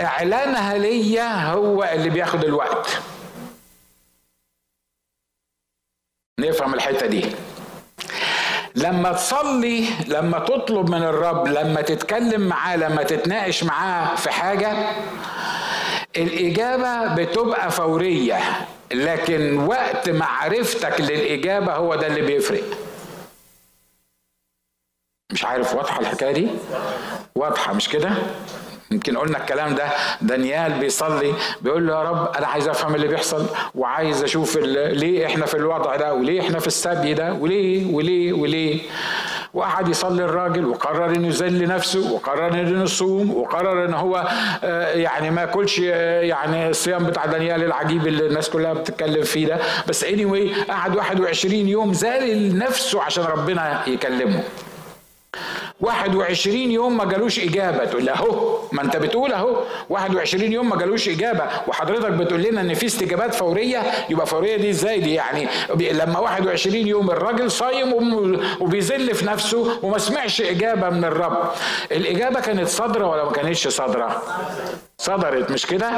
[0.00, 2.98] إعلانها ليا هو اللي بياخد الوقت.
[6.40, 7.24] نفهم الحتة دي.
[8.74, 14.90] لما تصلي لما تطلب من الرب لما تتكلم معاه لما تتناقش معاه في حاجة
[16.16, 18.66] الإجابة بتبقى فورية.
[18.92, 22.62] لكن وقت معرفتك للإجابة هو ده اللي بيفرق.
[25.32, 26.48] مش عارف واضحة الحكاية دي؟
[27.34, 28.12] واضحة مش كده؟
[28.92, 29.84] يمكن قلنا الكلام ده
[30.20, 35.46] دانيال بيصلي بيقول له يا رب أنا عايز أفهم اللي بيحصل وعايز أشوف ليه إحنا
[35.46, 38.80] في الوضع ده وليه إحنا في السبي ده وليه وليه وليه.
[39.54, 44.28] وقعد يصلي الراجل وقرر إنه يذل نفسه وقرر إنه يصوم وقرر إن هو
[44.64, 49.46] آه، يعني ما ياكلش آه، يعني الصيام بتاع دانيال العجيب اللي الناس كلها بتتكلم فيه
[49.46, 49.58] ده.
[49.88, 54.42] بس اني anyway قعد 21 يوم ذالل نفسه عشان ربنا يكلمه.
[55.80, 57.84] 21 يوم ما جالوش إجابة.
[57.84, 59.56] تقول أهو ما أنت بتقول أهو.
[59.90, 61.44] 21 يوم ما جالوش إجابة.
[61.66, 63.82] وحضرتك بتقول لنا إن في استجابات فورية.
[64.10, 65.48] يبقى فورية دي إزاي؟ دي يعني
[65.92, 67.92] لما 21 يوم الراجل صايم
[68.60, 71.50] وبيذل في نفسه وما سمعش إجابة من الرب.
[71.92, 74.22] الإجابة كانت صادره ولا ما كانتش صادره
[75.02, 75.90] صدرت مش كده؟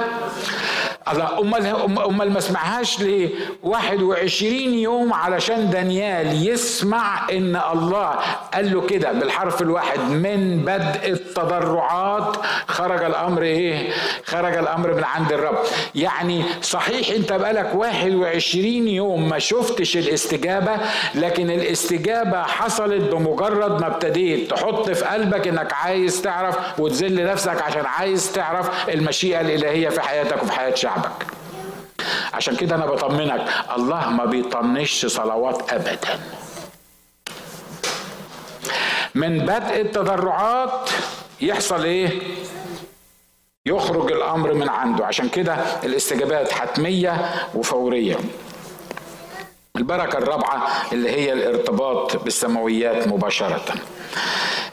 [1.13, 1.67] الله أمال
[2.01, 3.29] أمال ما سمعهاش ليه
[3.63, 8.15] 21 يوم علشان دانيال يسمع إن الله.
[8.55, 12.37] قال له كده بالحرف الواحد من بدء التضرعات
[12.69, 13.91] خرج الأمر إيه؟
[14.25, 15.59] خرج الأمر من عند الرب.
[15.95, 20.73] يعني صحيح أنت بقالك 21 يوم ما شفتش الاستجابة
[21.15, 27.87] لكن الاستجابة حصلت بمجرد ما ابتديت تحط في قلبك إنك عايز تعرف وتذل نفسك عشان
[27.87, 31.27] عايز تعرف المشيئة الإلهية في حياتك وفي حياة شعبك.
[32.35, 36.21] عشان كده أنا بطمنك الله ما بيطنش صلوات ابدا.
[39.15, 40.91] من بدء التضرعات
[41.41, 42.11] يحصل إيه؟
[43.67, 45.07] يخرج الأمر من عنده.
[45.07, 45.55] عشان كده
[45.85, 48.17] الاستجابات حتمية وفورية.
[49.77, 53.65] البركة الرابعة اللي هي الارتباط بالسماويات مباشرة.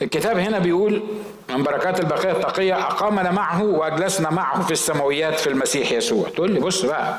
[0.01, 1.03] الكتاب هنا بيقول
[1.55, 6.29] من بركات البقية التقية أقامنا معه وأجلسنا معه في السماويات في المسيح يسوع.
[6.29, 7.15] تقول لي بص بقى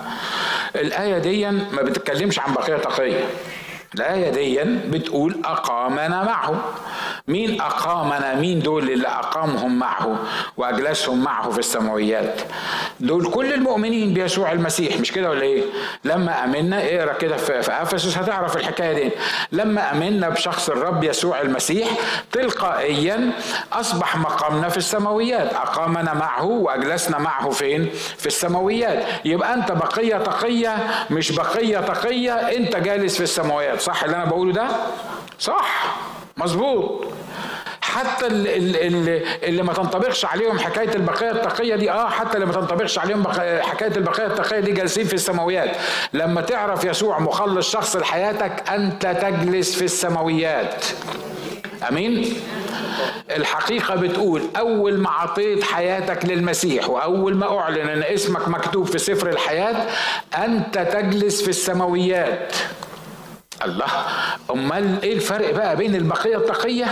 [0.77, 3.25] الآية دي ما بتتكلمش عن بقية تقية.
[3.95, 6.65] الآية دي بتقول أقامنا معه.
[7.29, 10.19] مين أقامنا؟ مين دول اللي أقامهم معه
[10.57, 12.41] وأجلسهم معه في السماويات؟
[13.01, 15.63] دول كل المؤمنين بيسوع المسيح مش كده ولا إيه؟
[16.05, 19.11] لما أمنا اقرأ كده في أفسس هتعرف الحكاية دي.
[19.53, 21.89] لما أمنا بشخص الرب يسوع المسيح
[22.33, 23.31] تلقائيا
[23.73, 25.55] أصبح مقامنا في السماويات.
[25.55, 29.07] أقامنا معه وأجلسنا معه فين؟ في السماويات.
[29.25, 30.77] يبقى أنت بقية تقية
[31.11, 33.81] مش بقية تقية أنت جالس في السماويات.
[33.81, 34.69] صح اللي أنا بقوله ده؟
[35.39, 35.97] صح.
[36.37, 37.05] مظبوط.
[37.81, 42.99] حتى اللي, اللي ما تنطبقش عليهم حكاية البقيه التقية دي آه حتى اللي ما تنطبقش
[42.99, 43.29] عليهم
[43.63, 45.77] حكاية البقيه التقية دي جالسين في السماويات.
[46.13, 50.85] لما تعرف يسوع مخلص شخص لحياتك أنت تجلس في السماويات.
[51.89, 52.35] آمين؟
[53.37, 59.29] الحقيقة بتقول أول ما عطيت حياتك للمسيح وأول ما أعلن أن اسمك مكتوب في سفر
[59.29, 59.87] الحياة
[60.45, 62.53] أنت تجلس في السماويات.
[63.65, 63.87] الله.
[64.51, 66.87] أمال إيه الفرق بقى بين البقية التقيه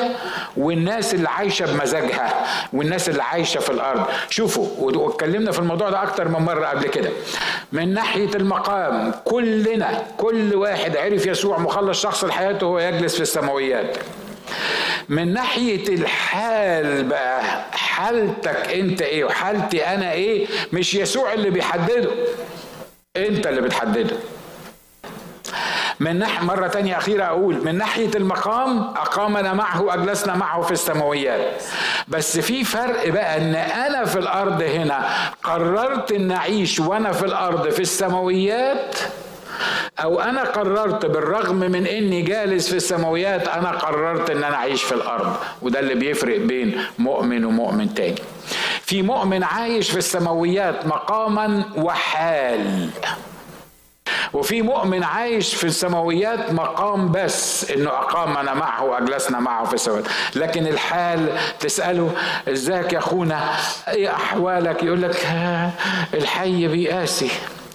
[0.56, 4.04] والناس اللي عايشة بمزاجها والناس اللي عايشة في الأرض.
[4.30, 7.10] شوفوا واتكلمنا في الموضوع ده أكتر من مرة قبل كده.
[7.72, 13.96] من ناحية المقام كلنا كل واحد عرف يسوع مخلص شخص لحياته هو يجلس في السماويات.
[15.08, 22.10] من ناحية الحال بقى حالتك أنت إيه؟ وحالتي أنا إيه؟ مش يسوع اللي بيحدده.
[23.16, 24.16] أنت اللي بتحدده.
[26.00, 31.62] من ناحية مرة تانية أخيرة أقول من ناحية المقام أقامنا معه وأجلسنا معه في السماويات.
[32.08, 35.08] بس في فرق بقى أن أنا في الأرض هنا
[35.42, 38.96] قررت أن أعيش وأنا في الأرض في السماويات
[40.02, 44.92] أو أنا قررت بالرغم من إني جالس في السماويات أنا قررت إن أنا أعيش في
[44.94, 45.36] الأرض.
[45.62, 48.14] وده اللي بيفرق بين مؤمن ومؤمن تاني.
[48.82, 52.90] في مؤمن عايش في السماويات مقاما وحال.
[54.32, 60.66] وفي مؤمن عايش في السماويات مقام بس إنه أقامنا معه وأجلسنا معه في السماويات لكن
[60.66, 62.12] الحال تسأله
[62.48, 63.50] ازيك يا أخونا؟
[63.88, 65.26] إيه أحوالك؟ يقول لك
[66.14, 67.30] الحي بيقاسي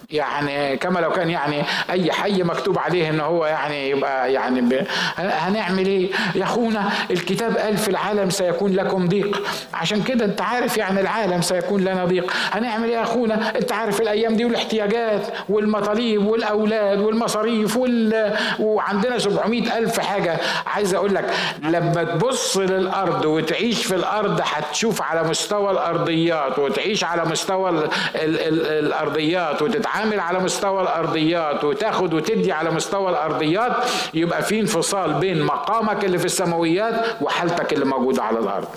[0.09, 4.85] يعني كما لو كان يعني أي حي مكتوب عليه إن هو يعني يبقى يعني ب...
[5.17, 9.41] هنعمل إيه؟ يا أخونا الكتاب قال في العالم سيكون لكم ضيق.
[9.73, 12.33] عشان كده أنت عارف يعني العالم سيكون لنا ضيق.
[12.51, 18.35] هنعمل إيه يا أخونا؟ أنت عارف الأيام دي والاحتياجات والمطالب والأولاد والمصاريف وال...
[18.59, 20.37] وعندنا 700 ألف حاجة.
[20.67, 21.25] عايز أقول لك
[21.63, 27.83] لما تبص للأرض وتعيش في الأرض هتشوف على مستوى الأرضيات وتعيش على مستوى ال...
[28.15, 28.39] ال...
[28.39, 28.85] ال...
[28.85, 33.71] الأرضيات وتتعامل تتعامل على مستوى الأرضيات وتاخد وتدي على مستوى الأرضيات
[34.13, 38.67] يبقى في انفصال بين مقامك اللي في السماويات وحالتك اللي موجودة على الأرض.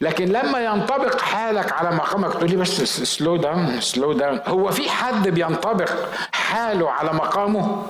[0.00, 4.90] لكن لما ينطبق حالك على مقامك تقول لي بس slow down slow down هو في
[4.90, 5.88] حد بينطبق
[6.32, 7.82] حاله على مقامه؟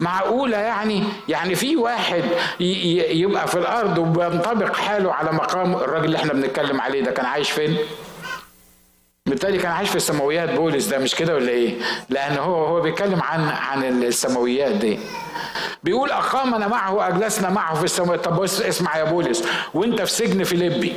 [0.00, 2.24] معقولة يعني؟ يعني في واحد
[2.60, 7.50] يبقى في الأرض وبينطبق حاله على مقام الراجل اللي إحنا بنتكلم عليه ده كان عايش
[7.50, 7.76] فين؟
[9.32, 11.74] بالتالي كان عايش في السماويات بولس ده مش كده ولا إيه؟
[12.08, 14.98] لأن هو هو بيتكلم عن عن السماويات دي.
[15.84, 20.92] بيقول أقامنا معه وأجلسنا معه في السماوات طب اسمع يا بولس وأنت في سجن فيليبي.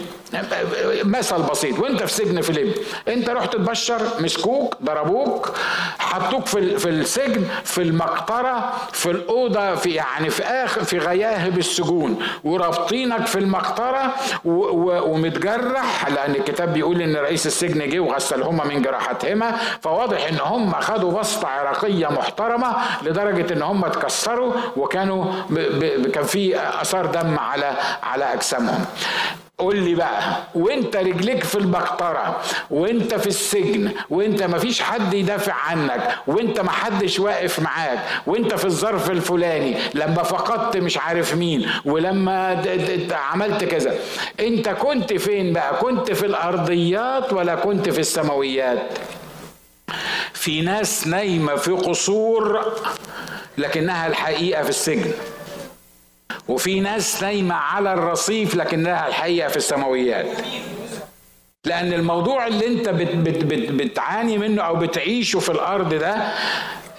[1.03, 2.73] مثل بسيط وأنت في سجن فيليبي.
[3.07, 5.51] أنت رحت تبشر مسكوك ضربوك
[5.99, 12.19] حطوك في في السجن في المقطرة في الأوضة في يعني في آخر في غياهب السجون.
[12.43, 14.13] ورابطينك في المقطرة
[14.45, 21.19] ومتجرح لأن الكتاب بيقول إن رئيس السجن جه وغسلهما من جراحتهما فواضح إن هم خدوا
[21.19, 24.24] بسطه عراقية محترمة لدرجة إن هم اتكسروا
[24.77, 25.25] وكانوا
[26.13, 27.71] كان في آثار دم على
[28.03, 28.85] على أجسامهم.
[29.57, 36.15] قول لي بقى وانت رجليك في البقطرة وانت في السجن وانت مفيش حد يدافع عنك
[36.27, 42.63] وانت محدش واقف معاك وانت في الظرف الفلاني لما فقدت مش عارف مين ولما
[43.11, 43.95] عملت كذا.
[44.39, 48.79] انت كنت فين بقى؟ كنت في الأرضيات ولا كنت في السماويات؟
[50.33, 52.73] في ناس نايمة في قصور
[53.57, 55.11] لكنها الحقيقة في السجن.
[56.47, 60.27] وفي ناس نايمة على الرصيف لكنها الحقيقة في السماويات.
[61.65, 66.33] لأن الموضوع اللي أنت بت بت بت بتعاني منه أو بتعيشه في الأرض ده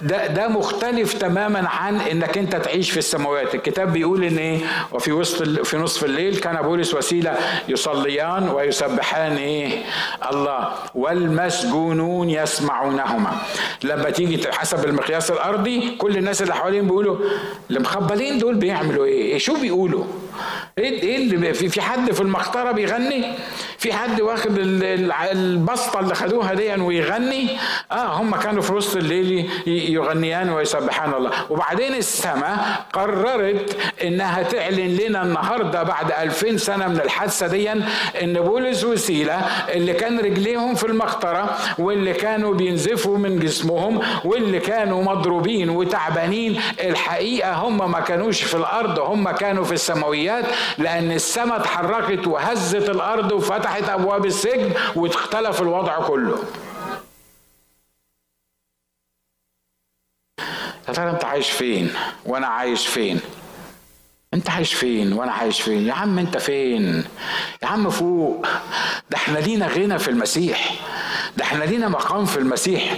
[0.01, 3.55] ده ده مختلف تماما عن انك انت تعيش في السماوات.
[3.55, 4.59] الكتاب بيقول ان إيه
[4.91, 9.83] وفي وسط في نصف الليل كان بولس وسيلة يصليان ويسبحان إيه
[10.31, 13.31] الله والمسجونون يسمعونهما.
[13.83, 17.17] لما تيجي حسب المقياس الأرضي كل الناس اللي حوالين بيقولوا
[17.71, 20.03] المخبلين دول بيعملوا إيه, إيه؟ شو بيقولوا؟
[20.77, 23.25] إيه إيه اللي في حد في المقطرة بيغني؟
[23.77, 24.57] في حد واخد
[25.31, 27.47] البسطة اللي خدوها دي ويغني؟
[27.91, 31.31] آه هم كانوا في وسط الليل يغنيان ويسبحان الله.
[31.49, 38.83] وبعدين السماء قررت إنها تعلن لنا النهارده بعد ألفين سنة من الحادثة دي إن بولس
[38.83, 39.35] وسيلة
[39.69, 47.53] اللي كان رجليهم في المقطرة واللي كانوا بينزفوا من جسمهم واللي كانوا مضروبين وتعبانين الحقيقة
[47.53, 50.45] هم ما كانوش في الأرض هم كانوا في السماويات
[50.77, 56.43] لأن السماء اتحركت وهزت الأرض وفتحت أبواب السجن واختلف الوضع كله.
[60.87, 61.93] يا ترى أنت عايش فين
[62.25, 63.19] وأنا عايش فين؟
[64.33, 67.03] أنت عايش فين وأنا عايش فين؟ يا عم أنت فين؟
[67.63, 68.41] يا عم فوق.
[69.09, 70.73] ده إحنا لينا غنى في المسيح.
[71.37, 72.95] ده إحنا لينا مقام في المسيح.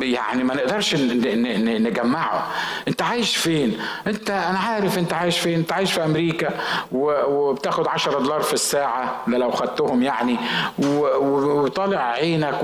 [0.00, 2.46] يعني ما نقدرش نجمعه.
[2.88, 5.54] انت عايش فين؟ انت أنا عارف انت عايش فين.
[5.58, 6.48] انت عايش في أمريكا
[6.92, 10.36] وبتاخد 10 دولار في الساعة ده لو خدتهم يعني.
[10.78, 12.62] وطالع عينك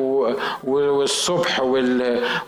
[0.65, 1.61] والصبح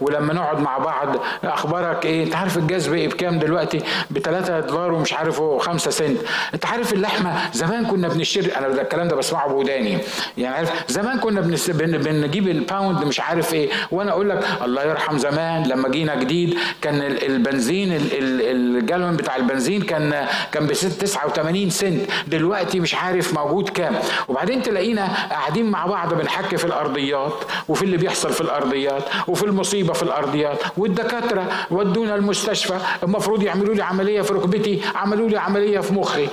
[0.00, 4.92] ولما نقعد مع بعض أخبارك إيه؟ انت عارف الجاز بقي بكام دلوقتي؟ ب 3 دولار
[4.92, 6.18] ومش عارف 5 سنت.
[6.54, 9.98] انت عارف اللحمة؟ زمان كنا بنشتري أنا ده الكلام ده بسمعه بوداني.
[10.38, 15.18] يعني عارف زمان كنا بنجيب ال pound مش عارف إيه وأنا أقول لك الله يرحم
[15.18, 22.00] زمان لما جينا جديد كان البنزين الجالون بتاع البنزين كان كان ب 89 سنت.
[22.26, 23.94] دلوقتي مش عارف موجود كام.
[24.28, 27.32] وبعدين تلاقينا قاعدين مع بعض بنحكي في الأرضيات
[27.68, 30.58] وفي اللي بيحصل في الأرضيات وفي المصيبة في الأرضيات.
[30.76, 36.28] والدكاترة ودونا المستشفى المفروض يعملوا لي عملية في ركبتي عملوا لي عملية في مخي.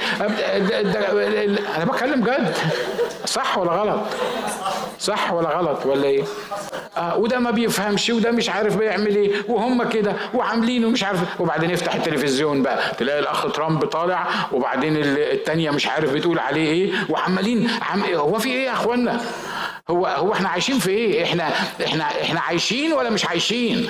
[1.75, 2.55] أنا بتكلم جد.
[3.25, 3.99] صح ولا غلط؟
[4.99, 6.23] صح ولا غلط ولا إيه؟
[6.97, 7.51] آه وده ما
[7.91, 11.41] بيفهمش وده مش عارف بيعمل إيه وهم كده وعاملين ومش عارف.
[11.41, 16.91] وبعدين يفتح التلفزيون بقى تلاقي الأخ ترامب طالع وبعدين التانية مش عارف بتقول عليه إيه
[17.09, 19.21] وعمالين عم هو في إيه يا إخوانا؟
[19.89, 21.49] هو هو إحنا عايشين في إيه؟ إحنا
[21.85, 23.87] إحنا إحنا عايشين ولا مش عايشين؟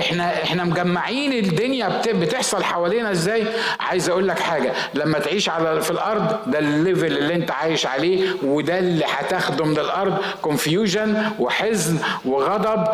[0.00, 3.46] إحنا إحنا مجمعين الدنيا بتحصل حوالينا إزاي؟
[3.80, 7.86] عايز أقول لك حاجة لما تعيش على في الأرض ده ال level اللي انت عايش
[7.86, 12.84] عليه وده اللي هتاخده من الأرض confusion وحزن وغضب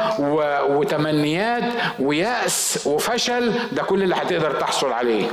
[0.70, 1.64] وتمنيات
[1.98, 5.26] ويأس وفشل ده كل اللي هتقدر تحصل عليه.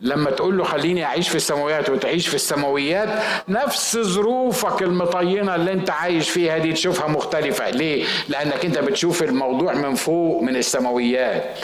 [0.00, 3.08] لما تقول له خليني أعيش في السماويات وتعيش في السماويات
[3.48, 7.70] نفس ظروفك المطينة اللي أنت عايش فيها دي تشوفها مختلفة.
[7.70, 11.58] ليه؟ لأنك أنت بتشوف الموضوع من فوق من السماويات.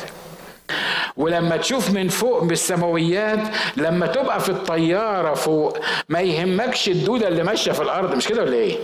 [1.17, 3.41] ولما تشوف من فوق بالسماويات
[3.77, 8.15] لما تبقى في الطيارة فوق ما يهمكش الدودة اللي ماشية في الأرض.
[8.15, 8.77] مش كده ولا إيه؟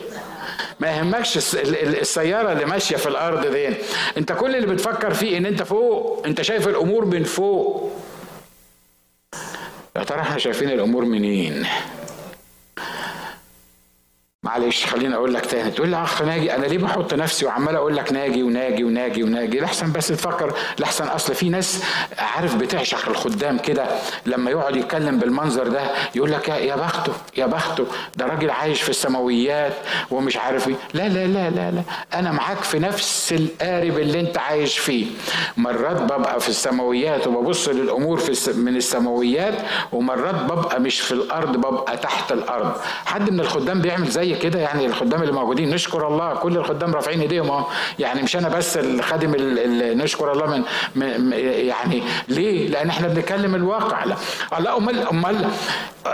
[0.81, 1.37] ما يهمكش
[1.75, 3.69] السيارة اللي ماشية في الأرض دي.
[4.19, 7.91] أنت كل اللي بتفكر فيه إن أنت فوق أنت شايف الأمور من فوق.
[9.97, 11.67] يا ترى إحنا شايفين الأمور منين؟
[14.47, 15.71] معلش خليني أقول لك تاني.
[15.71, 19.61] تقول لي أخ ناجي أنا ليه بحط نفسي وعمال أقول لك ناجي وناجي وناجي وناجي؟
[19.61, 21.83] لحسن بس تفكر لحسن أصل في ناس
[22.19, 23.87] عارف بتعشق الخدام كده
[24.27, 28.89] لما يقعد يتكلم بالمنظر ده يقول لك يا بخته يا بخته ده راجل عايش في
[28.89, 29.73] السماويات
[30.11, 30.75] ومش عارف إيه.
[30.95, 31.83] لا لا لا لا لا.
[32.15, 35.07] أنا معاك في نفس القارب اللي أنت عايش فيه.
[35.57, 39.55] مرات ببقى في السماويات وببص للأمور في من السماويات
[39.93, 42.73] ومرات ببقى مش في الأرض ببقى تحت الأرض.
[43.07, 45.71] حد من الخدام بيعمل زي كده يعني الخدام اللي موجودين.
[45.71, 47.65] نشكر الله كل الخدام رافعين ايديهم اهو.
[47.99, 50.47] يعني مش أنا بس الخادم اللي نشكر الله
[50.95, 51.33] من,
[51.67, 54.05] يعني ليه؟ لأن إحنا بنتكلم الواقع.
[54.05, 54.17] لا
[54.59, 55.49] الله امال امال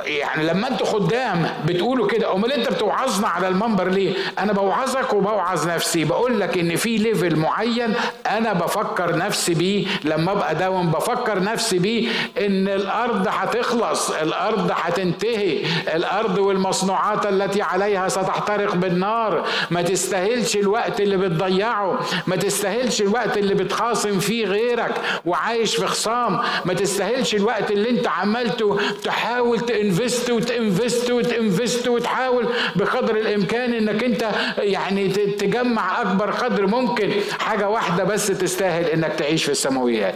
[0.04, 5.68] يعني لما أنتوا خدام بتقولوا كده امال انت بتوعظنا على المنبر ليه؟ أنا بوعظك وبوعظ
[5.68, 6.04] نفسي.
[6.04, 7.94] بقول لك ان في ليفل معين
[8.30, 9.86] أنا بفكر نفسي بيه.
[10.04, 12.08] لما ابقى داوم بفكر نفسي بيه
[12.46, 15.58] ان الأرض هتخلص الأرض هتنتهي
[15.94, 19.46] الأرض والمصنوعات التي عليها ستحترق بالنار.
[19.70, 22.00] ما تستاهلش الوقت اللي بتضيعه.
[22.26, 24.94] ما تستاهلش الوقت اللي بتخاصم فيه غيرك
[25.26, 26.40] وعايش في خصام.
[26.64, 32.46] ما تستاهلش الوقت اللي انت عملته تحاول تنفست وتنفست وتنفست وتحاول
[32.76, 37.10] بقدر الامكان انك انت يعني تجمع اكبر قدر ممكن.
[37.38, 40.14] حاجة واحدة بس تستاهل انك تعيش في السماويات.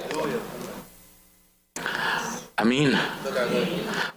[2.63, 2.99] أمين.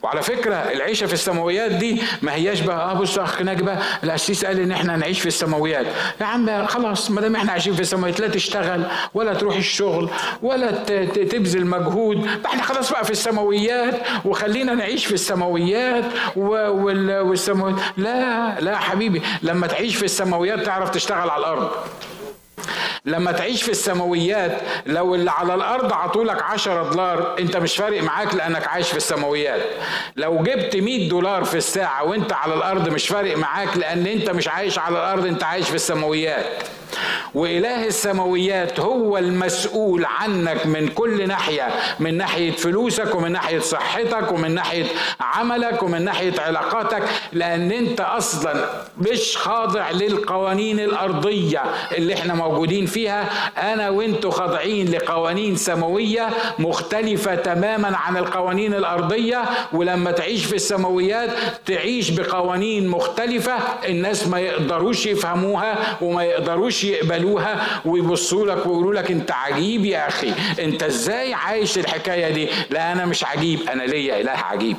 [0.04, 4.60] وعلى فكرة العيشة في السماويات دي ما هياش بقى آه بص أخ بقى القسيس قال
[4.60, 5.86] إن إحنا نعيش في السماويات.
[6.22, 10.10] يا عم خلاص ما دام إحنا عايشين في السماويات لا تشتغل ولا تروح الشغل
[10.42, 10.72] ولا
[11.06, 12.28] تبذل مجهود.
[12.46, 19.96] إحنا خلاص بقى في السماويات وخلينا نعيش في السماويات والسماويات لا لا حبيبي لما تعيش
[19.96, 21.70] في السماويات تعرف تشتغل على الأرض.
[23.06, 28.36] لما تعيش في السماويات لو اللي على الأرض عطولك 10 دولار أنت مش فارق معاك
[28.36, 29.62] لأنك عايش في السماويات.
[30.16, 34.48] لو جبت 100 دولار في الساعة وأنت على الأرض مش فارق معاك لأن أنت مش
[34.48, 36.46] عايش على الأرض أنت عايش في السماويات.
[37.34, 41.68] وإله السماويات هو المسؤول عنك من كل ناحية
[42.00, 44.86] من ناحية فلوسك ومن ناحية صحتك ومن ناحية
[45.20, 47.04] عملك ومن ناحية علاقاتك
[47.34, 48.66] لأن أنت أصلا
[48.98, 51.62] مش خاضع للقوانين الأرضية
[51.92, 53.30] اللي إحنا موجودين فيها
[53.74, 56.30] أنا وأنتوا خاضعين لقوانين سماوية
[56.60, 59.42] مختلفة تماما عن القوانين الأرضية
[59.74, 61.30] ولما تعيش في السماويات
[61.66, 63.54] تعيش بقوانين مختلفة
[63.86, 70.34] الناس ما يقدروش يفهموها وما يقدروش يقبلوها ويبصوا لك ويقولوا لك أنت عجيب يا أخي
[70.60, 74.78] أنت إزاي عايش الحكاية دي؟ لا أنا مش عجيب أنا ليا إله عجيب.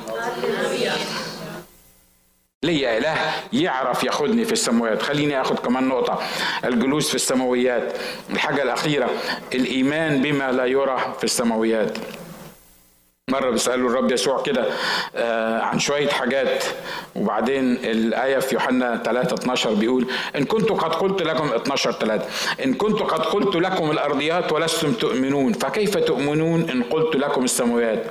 [2.65, 3.15] ليا إله
[3.53, 5.01] يعرف ياخدني في السماوات.
[5.01, 6.21] خليني آخد كمان نقطة.
[6.65, 7.97] الجلوس في السماويات
[8.29, 9.09] الحاجة الأخيرة
[9.53, 11.97] الإيمان بما لا يرى في السماويات.
[13.29, 14.65] مرة بيسألوا الرب يسوع كده
[15.15, 16.63] آه، عن شوية حاجات.
[17.15, 20.05] وبعدين الآية في يوحنا 3 12 بيقول
[20.35, 22.25] إن كنت قد قلت لكم 12 3
[22.65, 28.03] إن كنت قد قلت لكم الأرضيات ولستم تؤمنون فكيف تؤمنون إن قلت لكم السماوات؟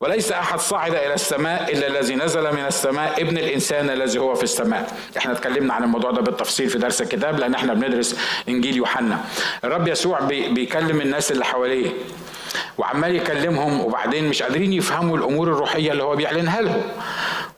[0.00, 4.42] وليس أحد صعد إلى السماء إلا الذي نزل من السماء ابن الإنسان الذي هو في
[4.42, 4.96] السماء.
[5.16, 8.16] إحنا اتكلمنا عن الموضوع ده بالتفصيل في درس الكتاب لأن إحنا بندرس
[8.48, 9.18] إنجيل يوحنا.
[9.64, 11.90] الرب يسوع بيكلم الناس اللي حواليه.
[12.78, 16.82] وعمال يكلمهم وبعدين مش قادرين يفهموا الأمور الروحية اللي هو بيعلنها لهم.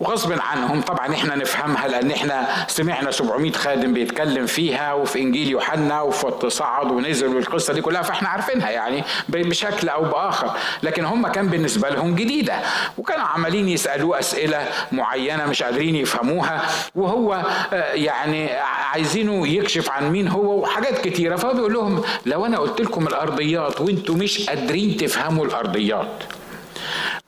[0.01, 0.81] وغصب عنهم.
[0.81, 6.91] طبعا إحنا نفهمها لأن إحنا سمعنا 700 خادم بيتكلم فيها وفي إنجيل يوحنا وفي صعد
[6.91, 10.51] ونزل والقصة دي كلها فإحنا عارفينها يعني بشكل أو بآخر.
[10.83, 12.55] لكن هم كان بالنسبة لهم جديدة
[12.99, 16.63] وكانوا عمالين يسألوه أسئلة معينة مش قادرين يفهموها
[16.95, 17.35] وهو
[17.73, 18.51] آه، يعني
[18.93, 21.37] عايزينه يكشف عن مين هو وحاجات كتيرة.
[21.37, 26.23] فهو بيقول لهم لو أنا قلت لكم الأرضيات وأنتم مش قادرين تفهموا الأرضيات.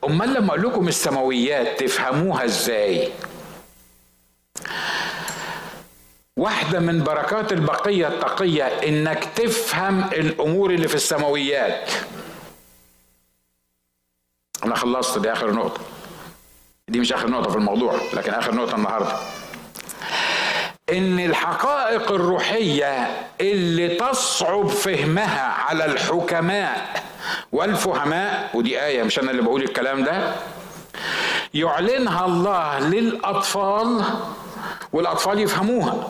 [0.09, 3.11] أمال لما أقول لكم السماويات تفهموها إزاي؟
[6.37, 11.91] واحدة من بركات البقية التقية إنك تفهم الأمور اللي في السماويات.
[14.65, 15.81] أنا خلصت دي آخر نقطة.
[16.87, 19.19] دي مش آخر نقطة في الموضوع لكن آخر نقطة النهاردة.
[20.91, 23.07] إن الحقائق الروحية
[23.41, 27.03] اللي تصعب فهمها على الحكماء
[27.51, 30.35] والفهماء ودي آية مش أنا اللي بقول الكلام ده
[31.53, 34.03] يعلنها الله للأطفال
[34.93, 36.07] والأطفال يفهموها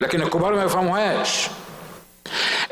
[0.00, 1.48] لكن الكبار ما يفهموهاش.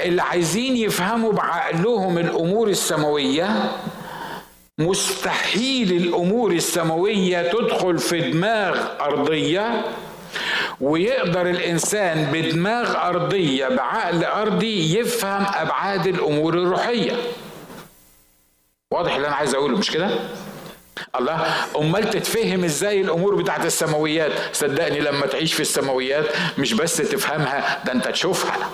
[0.01, 3.73] اللي عايزين يفهموا بعقلهم الأمور السماوية
[4.79, 9.85] مستحيل الأمور السماوية تدخل في دماغ أرضية
[10.81, 17.13] ويقدر الإنسان بدماغ أرضية بعقل أرضي يفهم أبعاد الأمور الروحية.
[18.91, 20.11] واضح اللي أنا عايز أقوله مش كده؟
[21.19, 26.25] الله أمال تتفهم إزاي الأمور بتاعت السماويات؟ صدقني لما تعيش في السماويات
[26.59, 28.71] مش بس تفهمها ده أنت تشوفها.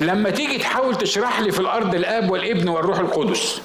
[0.00, 3.60] لما تيجي تحاول تشرح لي في الأرض الآب والابن والروح القدس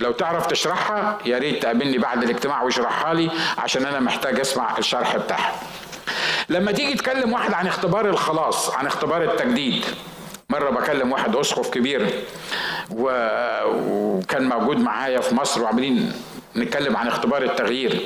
[0.00, 5.16] لو تعرف تشرحها يا ريت تقابلني بعد الاجتماع واشرحها لي عشان أنا محتاج أسمع الشرح
[5.16, 5.52] بتاعها.
[6.48, 9.84] لما تيجي تكلم واحد عن اختبار الخلاص عن اختبار التجديد
[10.50, 12.10] مرة بكلم واحد أسقف كبير
[12.90, 16.12] وكان موجود معايا في مصر وعاملين
[16.56, 18.00] نتكلم عن اختبار التغيير.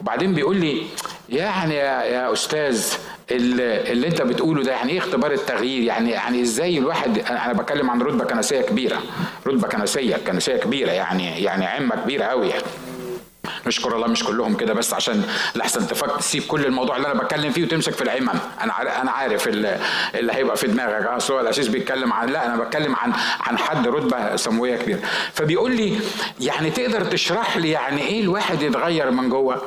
[0.00, 0.86] وبعدين بيقول لي
[1.28, 2.92] يعني يا, يا أستاذ
[3.30, 8.02] اللي, انت بتقوله ده يعني إيه اختبار التغيير؟ يعني يعني إزاي الواحد أنا بتكلم عن
[8.02, 9.02] رتبة كنسية كبيرة
[9.46, 12.62] رتبة كنسية كنسية كبيرة يعني يعني عمة كبيرة قوي يعني
[13.66, 15.22] نشكر الله مش كلهم كده بس عشان
[15.54, 18.28] لحسن تفك تسيب كل الموضوع اللي أنا بتكلم فيه وتمسك في العمم.
[18.60, 19.78] أنا أنا عارف اللي
[20.14, 21.06] هيبقى في دماغك.
[21.06, 25.00] أصل هو الاساس بيتكلم عن لا أنا بتكلم عن عن حد رتبة سموية كبيرة.
[25.32, 25.98] فبيقول لي
[26.40, 29.62] يعني تقدر تشرح لي يعني إيه الواحد يتغير من جوه؟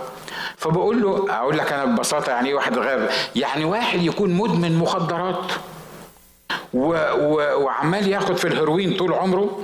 [0.57, 5.51] فبقول له أقول لك أنا ببساطة يعني إيه واحد غير يعني واحد يكون مدمن مخدرات
[6.73, 6.87] و
[7.19, 9.59] و وعمال ياخد في الهيروين طول عمره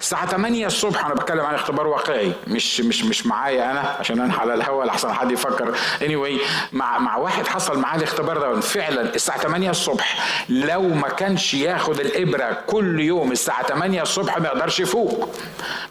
[0.00, 2.32] الساعة 8 الصبح أنا بتكلم عن اختبار واقعي.
[2.46, 5.74] مش مش مش معايا أنا عشان أنا على الهوا لحسن حد يفكر.
[6.00, 6.40] Anyway
[6.72, 10.18] مع مع واحد حصل معاه الاختبار ده فعلا الساعة 8 الصبح
[10.48, 15.28] لو ما كانش ياخد الإبرة كل يوم الساعة 8 الصبح ما يقدرش يفوق.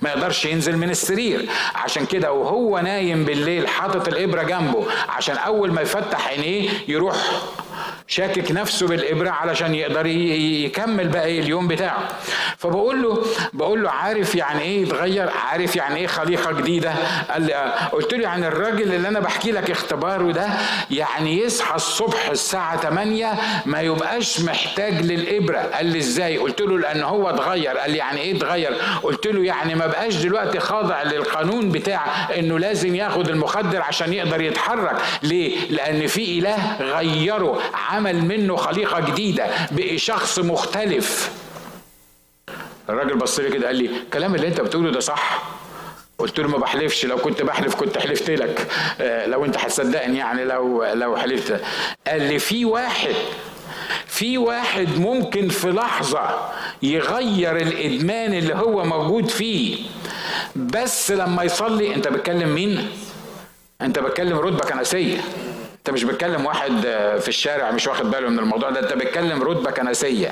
[0.02, 1.50] ما يقدرش ينزل من السرير.
[1.76, 7.16] عشان كده وهو نايم بالليل حاطط الإبرة جنبه عشان أول ما يفتح عينيه يروح
[8.08, 12.08] شاكك نفسه بالإبرة علشان يقدر يكمل بقى اليوم بتاعه.
[12.58, 16.94] فبقول له بقول له عارف يعني إيه يتغير؟ عارف يعني إيه خليقة جديدة؟
[17.32, 17.86] قال لي آه.
[17.88, 20.48] قلت له يعني الراجل اللي أنا بحكي لك اختباره ده
[20.92, 23.34] يعني يصحى الصبح الساعة 8
[23.66, 25.58] ما يبقاش محتاج للإبرة.
[25.60, 27.78] قال لي إزاي؟ قلت له لأن هو اتغير.
[27.78, 32.06] قال لي يعني إيه اتغير؟ قلت له يعني ما بقاش دلوقتي خاضع للقانون بتاع
[32.40, 34.98] إنه لازم ياخد المخدر عشان يقدر يتحرك.
[35.24, 37.60] ليه؟ لأن في إله غيره
[37.98, 41.32] عمل منه خليقة جديدة بقي شخص مختلف.
[42.90, 45.44] الراجل بص لي كده قال لي الكلام اللي انت بتقوله ده صح.
[46.18, 48.68] قلت له ما بحلفش لو كنت بحلف كنت حلفت لك.
[49.02, 51.62] آه، لو انت هتصدقني يعني لو لو حلفت.
[52.08, 53.16] قال لي في واحد
[54.08, 56.50] في واحد ممكن في لحظة
[56.84, 59.78] يغير الإدمان اللي هو موجود فيه
[60.56, 62.90] بس لما يصلي أنت بتكلم مين؟
[63.82, 65.18] أنت بتكلم رتبة كنسية.
[65.88, 66.72] انت مش بتكلم واحد
[67.20, 70.32] في الشارع مش واخد باله من الموضوع ده انت بتكلم رتبة كنسية.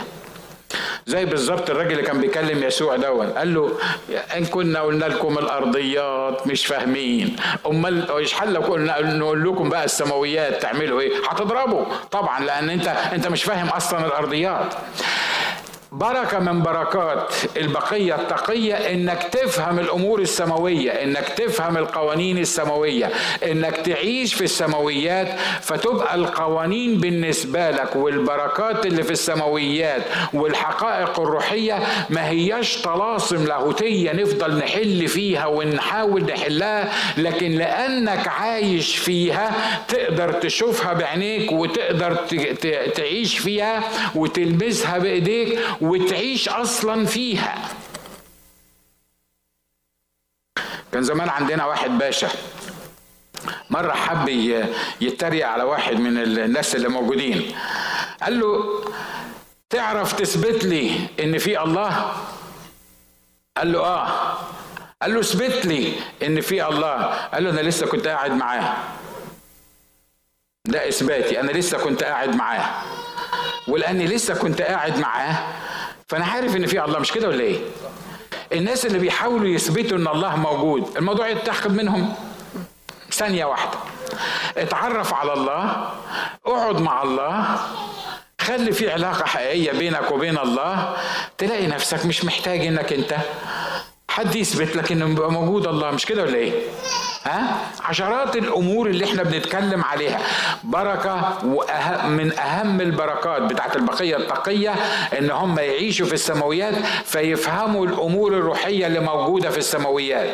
[1.05, 3.71] زي بالظبط الراجل اللي كان بيكلم يسوع دون قال له
[4.37, 7.35] إن كنا قلنا لكم الأرضيات مش فاهمين.
[7.67, 11.85] أمال إيش حل قلنا نقول لكم بقى السماويات تعملوا إيه؟ هتضربوا.
[12.11, 14.73] طبعا لأن أنت أنت مش فاهم أصلا الأرضيات.
[15.99, 17.33] بركة من بركات.
[17.57, 23.09] البقية التقية إنك تفهم الأمور السماوية إنك تفهم القوانين السماوية
[23.51, 25.27] إنك تعيش في السماويات
[25.61, 30.01] فتبقى القوانين بالنسبة لك والبركات اللي في السماويات
[30.33, 31.79] والحقائق الروحية
[32.09, 39.51] ما هياش طلاسم لاهوتية نفضل نحل فيها ونحاول نحلها لكن لأنك عايش فيها
[39.87, 42.15] تقدر تشوفها بعينيك وتقدر
[42.95, 43.83] تعيش فيها
[44.15, 47.69] وتلمسها بإيديك وتعيش أصلا فيها.
[50.91, 52.29] كان زمان عندنا واحد باشا
[53.69, 54.29] مرة حب
[55.01, 57.55] يتريق على واحد من الناس اللي موجودين.
[58.21, 58.83] قال له
[59.69, 62.13] تعرف تثبت لي إن في الله؟
[63.57, 64.37] قال له آه.
[65.01, 67.03] قال له اثبت لي إن في الله.
[67.05, 68.73] قال له أنا لسه كنت قاعد معاه.
[70.65, 72.83] ده إثباتي أنا لسه كنت قاعد معاه.
[73.67, 75.47] ولأني لسه كنت قاعد معاه
[76.07, 77.59] فأنا عارف إن في الله مش كده ولا إيه؟
[78.53, 82.13] الناس اللي بيحاولوا يثبتوا إن الله موجود الموضوع يتاخد منهم
[83.11, 83.77] ثانية واحدة.
[84.57, 85.89] اتعرف على الله
[86.45, 87.57] اقعد مع الله
[88.41, 90.95] خلي في علاقة حقيقية بينك وبين الله
[91.37, 93.15] تلاقي نفسك مش محتاج إنك أنت
[94.15, 96.51] حد يثبت لك إنه بيبقى موجود الله مش كده ولا إيه؟
[97.25, 100.19] ها؟ عشرات الأمور اللي إحنا بنتكلم عليها
[100.63, 104.75] بركة وأهم من أهم البركات بتاعت البقية التقية
[105.19, 106.73] إن هم يعيشوا في السماويات
[107.05, 110.29] فيفهموا الأمور الروحية اللي موجودة في السماويات.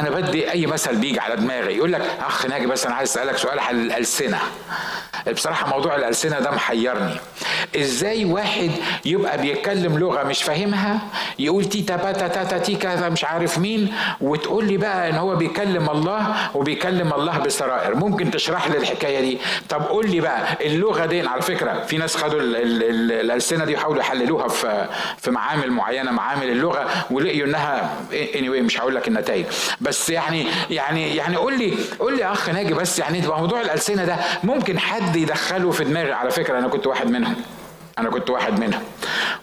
[0.00, 1.76] أنا بدي أي مثل بيجي على دماغي.
[1.76, 4.38] يقول لك أخ ناجي بس أنا عايز أسألك سؤال على الألسنة.
[5.32, 7.16] بصراحة موضوع الألسنة ده محيرني.
[7.76, 8.70] إزاي واحد
[9.04, 10.98] يبقى بيتكلم لغة مش فاهمها
[11.38, 16.36] يقول تيتا باتا تاتا تيكا مش عارف مين وتقول لي بقى إن هو بيكلم الله
[16.54, 17.94] وبيكلم الله بسرائر.
[17.94, 19.38] ممكن تشرح لي الحكاية دي؟
[19.68, 24.48] طب قول لي بقى اللغة دي على فكرة في ناس خدوا الألسنة دي يحاولوا يحللوها
[24.48, 24.88] في
[25.18, 29.44] في معامل معينة معامل اللغة ولقيوا إنها اني anyway مش هقول لك النتائج.
[30.10, 34.78] يعني يعني يعني قول لي قول لي أخ ناجي بس يعني موضوع الألسنة ده ممكن
[34.78, 36.12] حد يدخله في دماغي.
[36.12, 37.36] على فكرة أنا كنت واحد منهم
[37.98, 38.82] أنا كنت واحد منهم.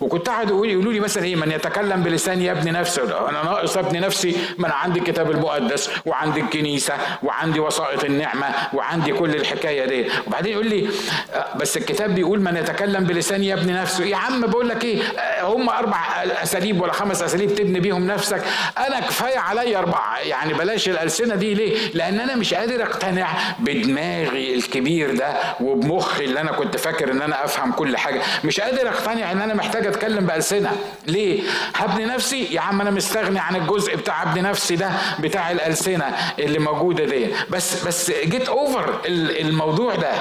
[0.01, 3.29] وكنت قاعد يقولوا لي مثلا إيه من يتكلم بلسان يبني نفسه.
[3.29, 6.93] أنا ناقص ابني نفسي ما أنا عندي الكتاب المقدس وعندي الكنيسة
[7.23, 10.09] وعندي وسائط النعمة وعندي كل الحكاية دي.
[10.27, 10.89] وبعدين يقول لي
[11.33, 14.03] آه، بس الكتاب بيقول من يتكلم بلسان يبني نفسه.
[14.03, 15.97] يا عم بقول لك إيه آه، هم أربع
[16.43, 18.41] أساليب ولا خمس أساليب تبني بيهم نفسك.
[18.77, 23.27] أنا كفاية عليا اربعه يعني بلاش الألسنة دي ليه؟ لأن أنا مش قادر أقتنع
[23.59, 28.21] بدماغي الكبير ده وبمخي اللي أنا كنت فاكر إن أنا أفهم كل حاجة.
[28.43, 30.77] مش قادر أقتنع إن أنا محتاج أتكلم بألسنة.
[31.07, 31.43] ليه؟
[31.75, 36.05] هبني نفسي؟ يا عم أنا مستغني عن الجزء بتاع ابني نفسي ده بتاع الألسنة
[36.39, 37.33] اللي موجودة دي.
[37.49, 40.11] بس بس جيت اوفر الموضوع ده.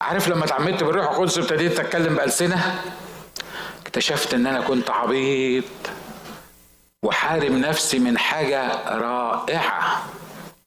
[0.00, 2.82] عارف لما اتعمدت بالروح القدس ابتديت أتكلم بألسنة؟
[3.82, 5.64] اكتشفت إن أنا كنت عبيط
[7.02, 10.04] وحارم نفسي من حاجة رائعة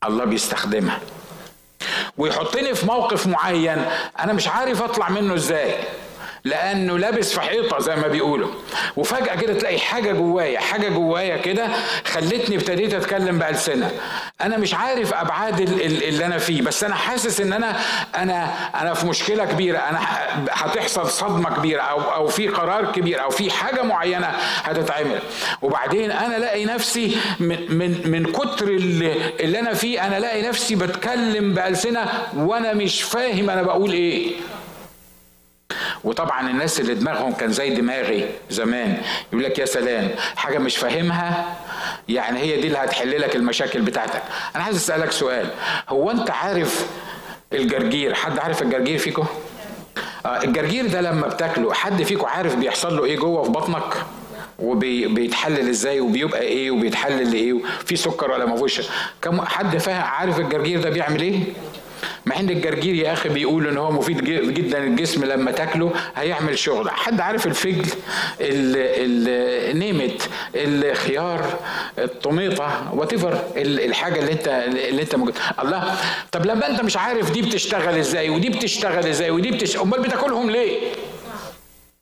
[0.06, 1.00] الله بيستخدمها.
[2.18, 3.86] ويحطني في موقف معين
[4.20, 5.74] أنا مش عارف أطلع منه إزاي.
[6.46, 8.50] لأنه لابس في حيطة زي ما بيقولوا.
[8.98, 11.68] وفجأة كده تلاقي حاجة جوايا حاجة جوايا كده
[12.06, 13.92] خلتني ابتديت أتكلم بألسنة.
[14.42, 17.76] أنا مش عارف أبعاد اللي أنا فيه بس أنا حاسس إن أنا
[18.16, 19.78] أنا أنا في مشكلة كبيرة.
[19.78, 20.00] أنا
[20.52, 24.28] هتحصل صدمة كبيرة أو أو في قرار كبير أو في حاجة معينة
[24.64, 25.20] هتتعمل.
[25.62, 30.76] وبعدين أنا الاقي نفسي من من من كتر اللي, اللي أنا فيه أنا الاقي نفسي
[30.76, 34.32] بتكلم بألسنة وأنا مش فاهم أنا بقول إيه.
[36.04, 38.98] وطبعا الناس اللي دماغهم كان زي دماغي زمان
[39.34, 41.56] يقول لك يا سلام حاجة مش فاهمها
[42.10, 44.22] يعني هي دي اللي هتحل لك المشاكل بتاعتك.
[44.56, 45.50] أنا عايز أسألك سؤال
[45.90, 46.86] هو أنت عارف
[47.54, 49.26] الجرجير؟ حد عارف الجرجير فيكم
[50.26, 53.94] آه الجرجير ده لما بتاكله حد فيكم عارف بيحصل له إيه جوه في بطنك؟
[54.60, 57.54] وبيتحلل إزاي؟ وبيبقى إيه؟ وبيتحلل لإيه؟
[57.86, 58.82] في سكر ولا ما فيهوش؟
[59.22, 61.40] كم حد فاهم عارف الجرجير ده بيعمل إيه؟
[62.26, 66.90] مع إن الجرجير يا أخي بيقول إن هو مفيد جدا الجسم لما تاكله هيعمل شغل.
[66.90, 67.86] حد عارف الفجل
[69.72, 71.60] name it الخيار
[71.98, 73.14] الطميطة what
[73.58, 74.48] الحاجة اللي انت
[74.90, 75.34] اللي أنت موجود.
[75.62, 75.96] الله
[76.32, 80.50] طب لما أنت مش عارف دي بتشتغل إزاي ودي بتشتغل إزاي ودي بتشتغل أمال بتاكلهم
[80.50, 80.78] ليه؟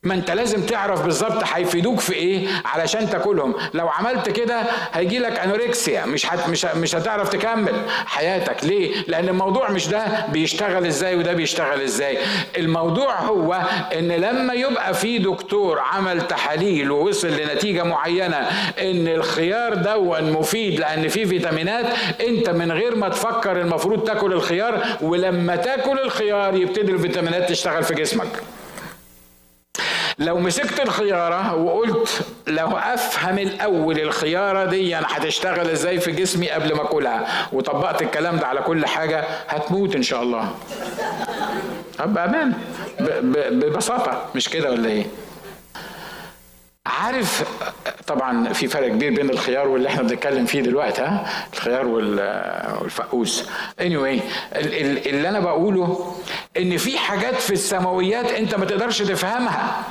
[0.03, 3.55] ما انت لازم تعرف بالظبط هيفيدوك في إيه علشان تاكلهم.
[3.73, 4.61] لو عملت كده
[4.93, 7.73] هيجي لك anorexia مش هت مش مش هتعرف تكمل
[8.05, 8.63] حياتك.
[8.65, 12.17] ليه؟ لأن الموضوع مش ده بيشتغل إزاي وده بيشتغل إزاي.
[12.57, 13.61] الموضوع هو
[13.93, 18.37] إن لما يبقى في دكتور عمل تحاليل ووصل لنتيجة معينة
[18.81, 21.85] إن الخيار دون مفيد لأن فيه فيتامينات
[22.27, 27.93] أنت من غير ما تفكر المفروض تاكل الخيار ولما تاكل الخيار يبتدي الفيتامينات تشتغل في
[27.93, 28.27] جسمك.
[30.19, 36.75] لو مسكت الخيارة وقلت لو أفهم الأول الخيارة دي أنا هتشتغل إزاي في جسمي قبل
[36.75, 40.55] ما أكلها؟ وطبقت الكلام ده على كل حاجة هتموت إن شاء الله.
[42.05, 42.53] بأمان.
[43.51, 44.25] ببساطة.
[44.35, 45.05] مش كده ولا إيه؟
[46.85, 47.43] عارف
[48.07, 53.43] طبعا في فرق كبير بين الخيار واللي إحنا بنتكلم فيه دلوقتي ها؟ الخيار والفقوس.
[53.79, 54.19] Anyway
[54.55, 56.15] اللي أنا بقوله
[56.57, 59.83] إن في حاجات في السماويات أنت ما تقدرش تفهمها.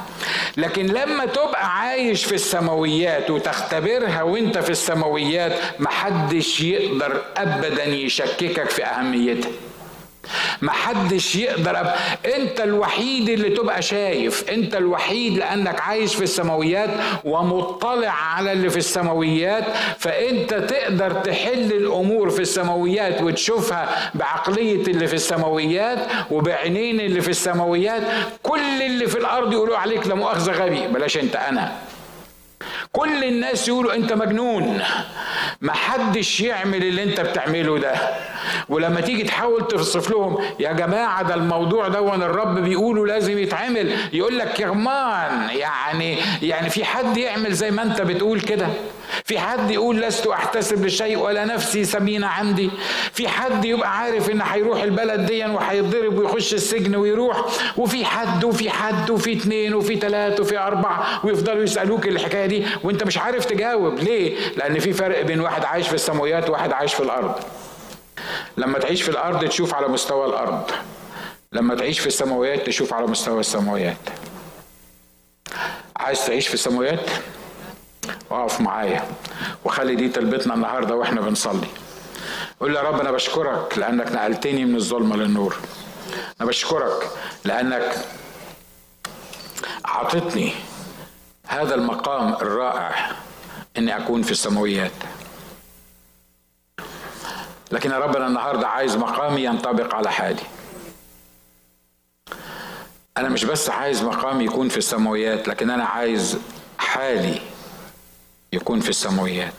[0.56, 8.84] لكن لما تبقى عايش في السماويات وتختبرها وانت في السماويات محدش يقدر ابدا يشككك في
[8.84, 9.50] أهميتها.
[10.62, 11.94] محدش يقدر أب...
[12.36, 16.90] أنت الوحيد اللي تبقى شايف أنت الوحيد لأنك عايش في السماويات
[17.24, 19.64] ومطلع على اللي في السماويات
[19.98, 25.98] فأنت تقدر تحل الأمور في السماويات وتشوفها بعقلية اللي في السماويات
[26.30, 28.02] وبعينين اللي في السماويات.
[28.42, 31.72] كل اللي في الأرض يقولوا عليك لا مؤاخذة غبي بلاش أنت أنا.
[32.98, 34.80] كل الناس يقولوا أنت مجنون.
[35.62, 37.94] محدش يعمل اللي أنت بتعمله ده.
[38.68, 43.92] ولما تيجي تحاول توصف لهم يا جماعة ده الموضوع ده الرب بيقوله لازم يتعمل.
[44.12, 44.66] يقول لك يا
[45.50, 48.66] يعني يعني في حد يعمل زي ما أنت بتقول كده؟
[49.24, 52.70] في حد يقول لست أحتسب لشيء ولا نفسي سمينة عندي؟
[53.12, 57.44] في حد يبقى عارف إن هيروح البلد دي وهيتضرب ويخش السجن ويروح؟
[57.76, 63.04] وفي حد وفي حد وفي اتنين وفي تلاتة وفي أربعة ويفضلوا يسألوك الحكاية دي وأنت
[63.04, 63.98] مش عارف تجاوب.
[63.98, 67.34] ليه؟ لأن في فرق بين واحد عايش في السماويات وواحد عايش في الأرض.
[68.56, 70.70] لما تعيش في الأرض تشوف على مستوى الأرض.
[71.52, 73.96] لما تعيش في السماويات تشوف على مستوى السماويات.
[75.96, 77.00] عايز تعيش في السماويات؟
[78.30, 79.08] اقف معايا
[79.64, 81.66] وخلي دي تلبتنا النهارده وإحنا بنصلي.
[82.60, 85.56] قول يا رب أنا بشكرك لانك نقلتني من الظلمة للنور.
[86.40, 87.10] أنا بشكرك
[87.44, 88.04] لانك
[89.86, 90.52] اعطتني
[91.46, 93.10] هذا المقام الرائع
[93.76, 94.92] اني اكون في السماويات.
[97.70, 100.42] لكن يا رب أنا النهارده عايز مقامي ينطبق على حالي.
[103.16, 106.38] أنا مش بس عايز مقامي يكون في السماويات لكن أنا عايز
[106.78, 107.40] حالي
[108.52, 109.54] يكون في السماويات.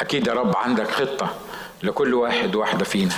[0.00, 1.38] أكيد يا رب عندك خطة
[1.82, 3.14] لكل واحد واحدة فينا.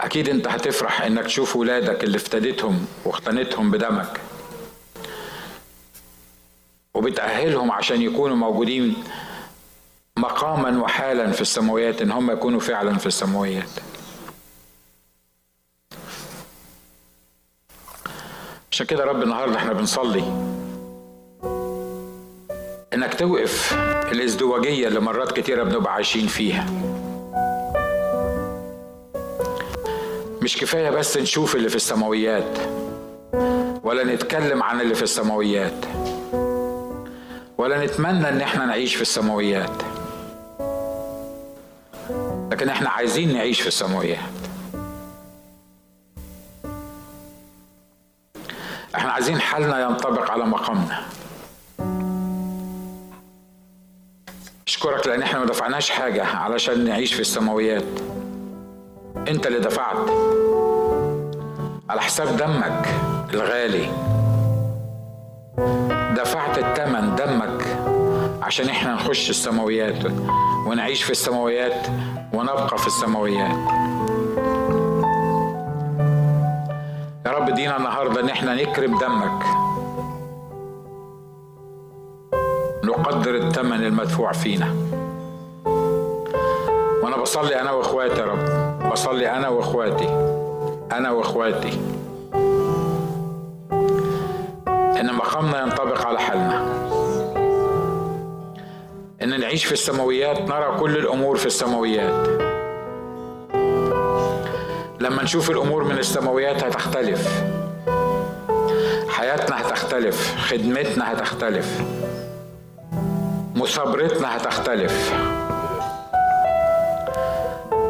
[0.00, 4.20] أكيد أنت هتفرح إنك تشوف ولادك اللي افتديتهم واختنتهم بدمك.
[6.94, 9.04] وبتأهلهم عشان يكونوا موجودين
[10.16, 13.89] مقاما وحالا في السماويات إن هم يكونوا فعلا في السماويات.
[18.72, 20.24] عشان كده رب النهارده إحنا بنصلي
[22.94, 23.72] انك توقف
[24.12, 26.66] الازدواجية اللي مرات كتيرة بنبقى عايشين فيها.
[30.42, 32.58] مش كفاية بس نشوف اللي في السماويات
[33.82, 35.84] ولا نتكلم عن اللي في السماويات
[37.58, 39.82] ولا نتمنى ان إحنا نعيش في السماويات.
[42.52, 44.49] لكن إحنا عايزين نعيش في السماويات.
[49.20, 51.02] عايزين حالنا ينطبق على مقامنا.
[54.66, 57.84] أشكرك لأن إحنا ما دفعناش حاجة علشان نعيش في السماويات.
[59.28, 60.10] أنت اللي دفعت.
[61.90, 62.88] على حساب دمك
[63.34, 63.88] الغالي.
[66.16, 67.66] دفعت الثمن دمك
[68.42, 70.04] عشان إحنا نخش السماويات
[70.66, 71.86] ونعيش في السماويات
[72.32, 73.56] ونبقى في السماويات.
[77.50, 79.44] دينا النهارده إن إحنا نكرم دمك.
[82.84, 84.74] نقدر الثمن المدفوع فينا.
[87.02, 88.38] وأنا بصلي أنا وإخواتي يا رب.
[88.92, 90.08] بصلي أنا وإخواتي.
[90.92, 91.80] أنا وإخواتي.
[95.00, 96.80] إن مقامنا ينطبق على حالنا.
[99.22, 102.59] إن نعيش في السماويات نرى كل الأمور في السماويات.
[105.00, 107.42] لما نشوف الأمور من السماويات هتختلف.
[109.08, 110.36] حياتنا هتختلف.
[110.36, 111.80] خدمتنا هتختلف.
[113.54, 115.14] مثابرتنا هتختلف.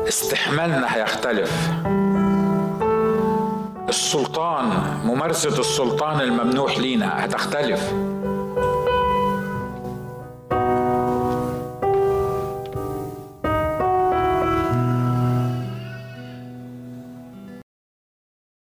[0.08, 1.70] استحمالنا هيختلف.
[3.88, 4.66] السلطان
[5.04, 7.92] ممارسة السلطان الممنوح لينا هتختلف.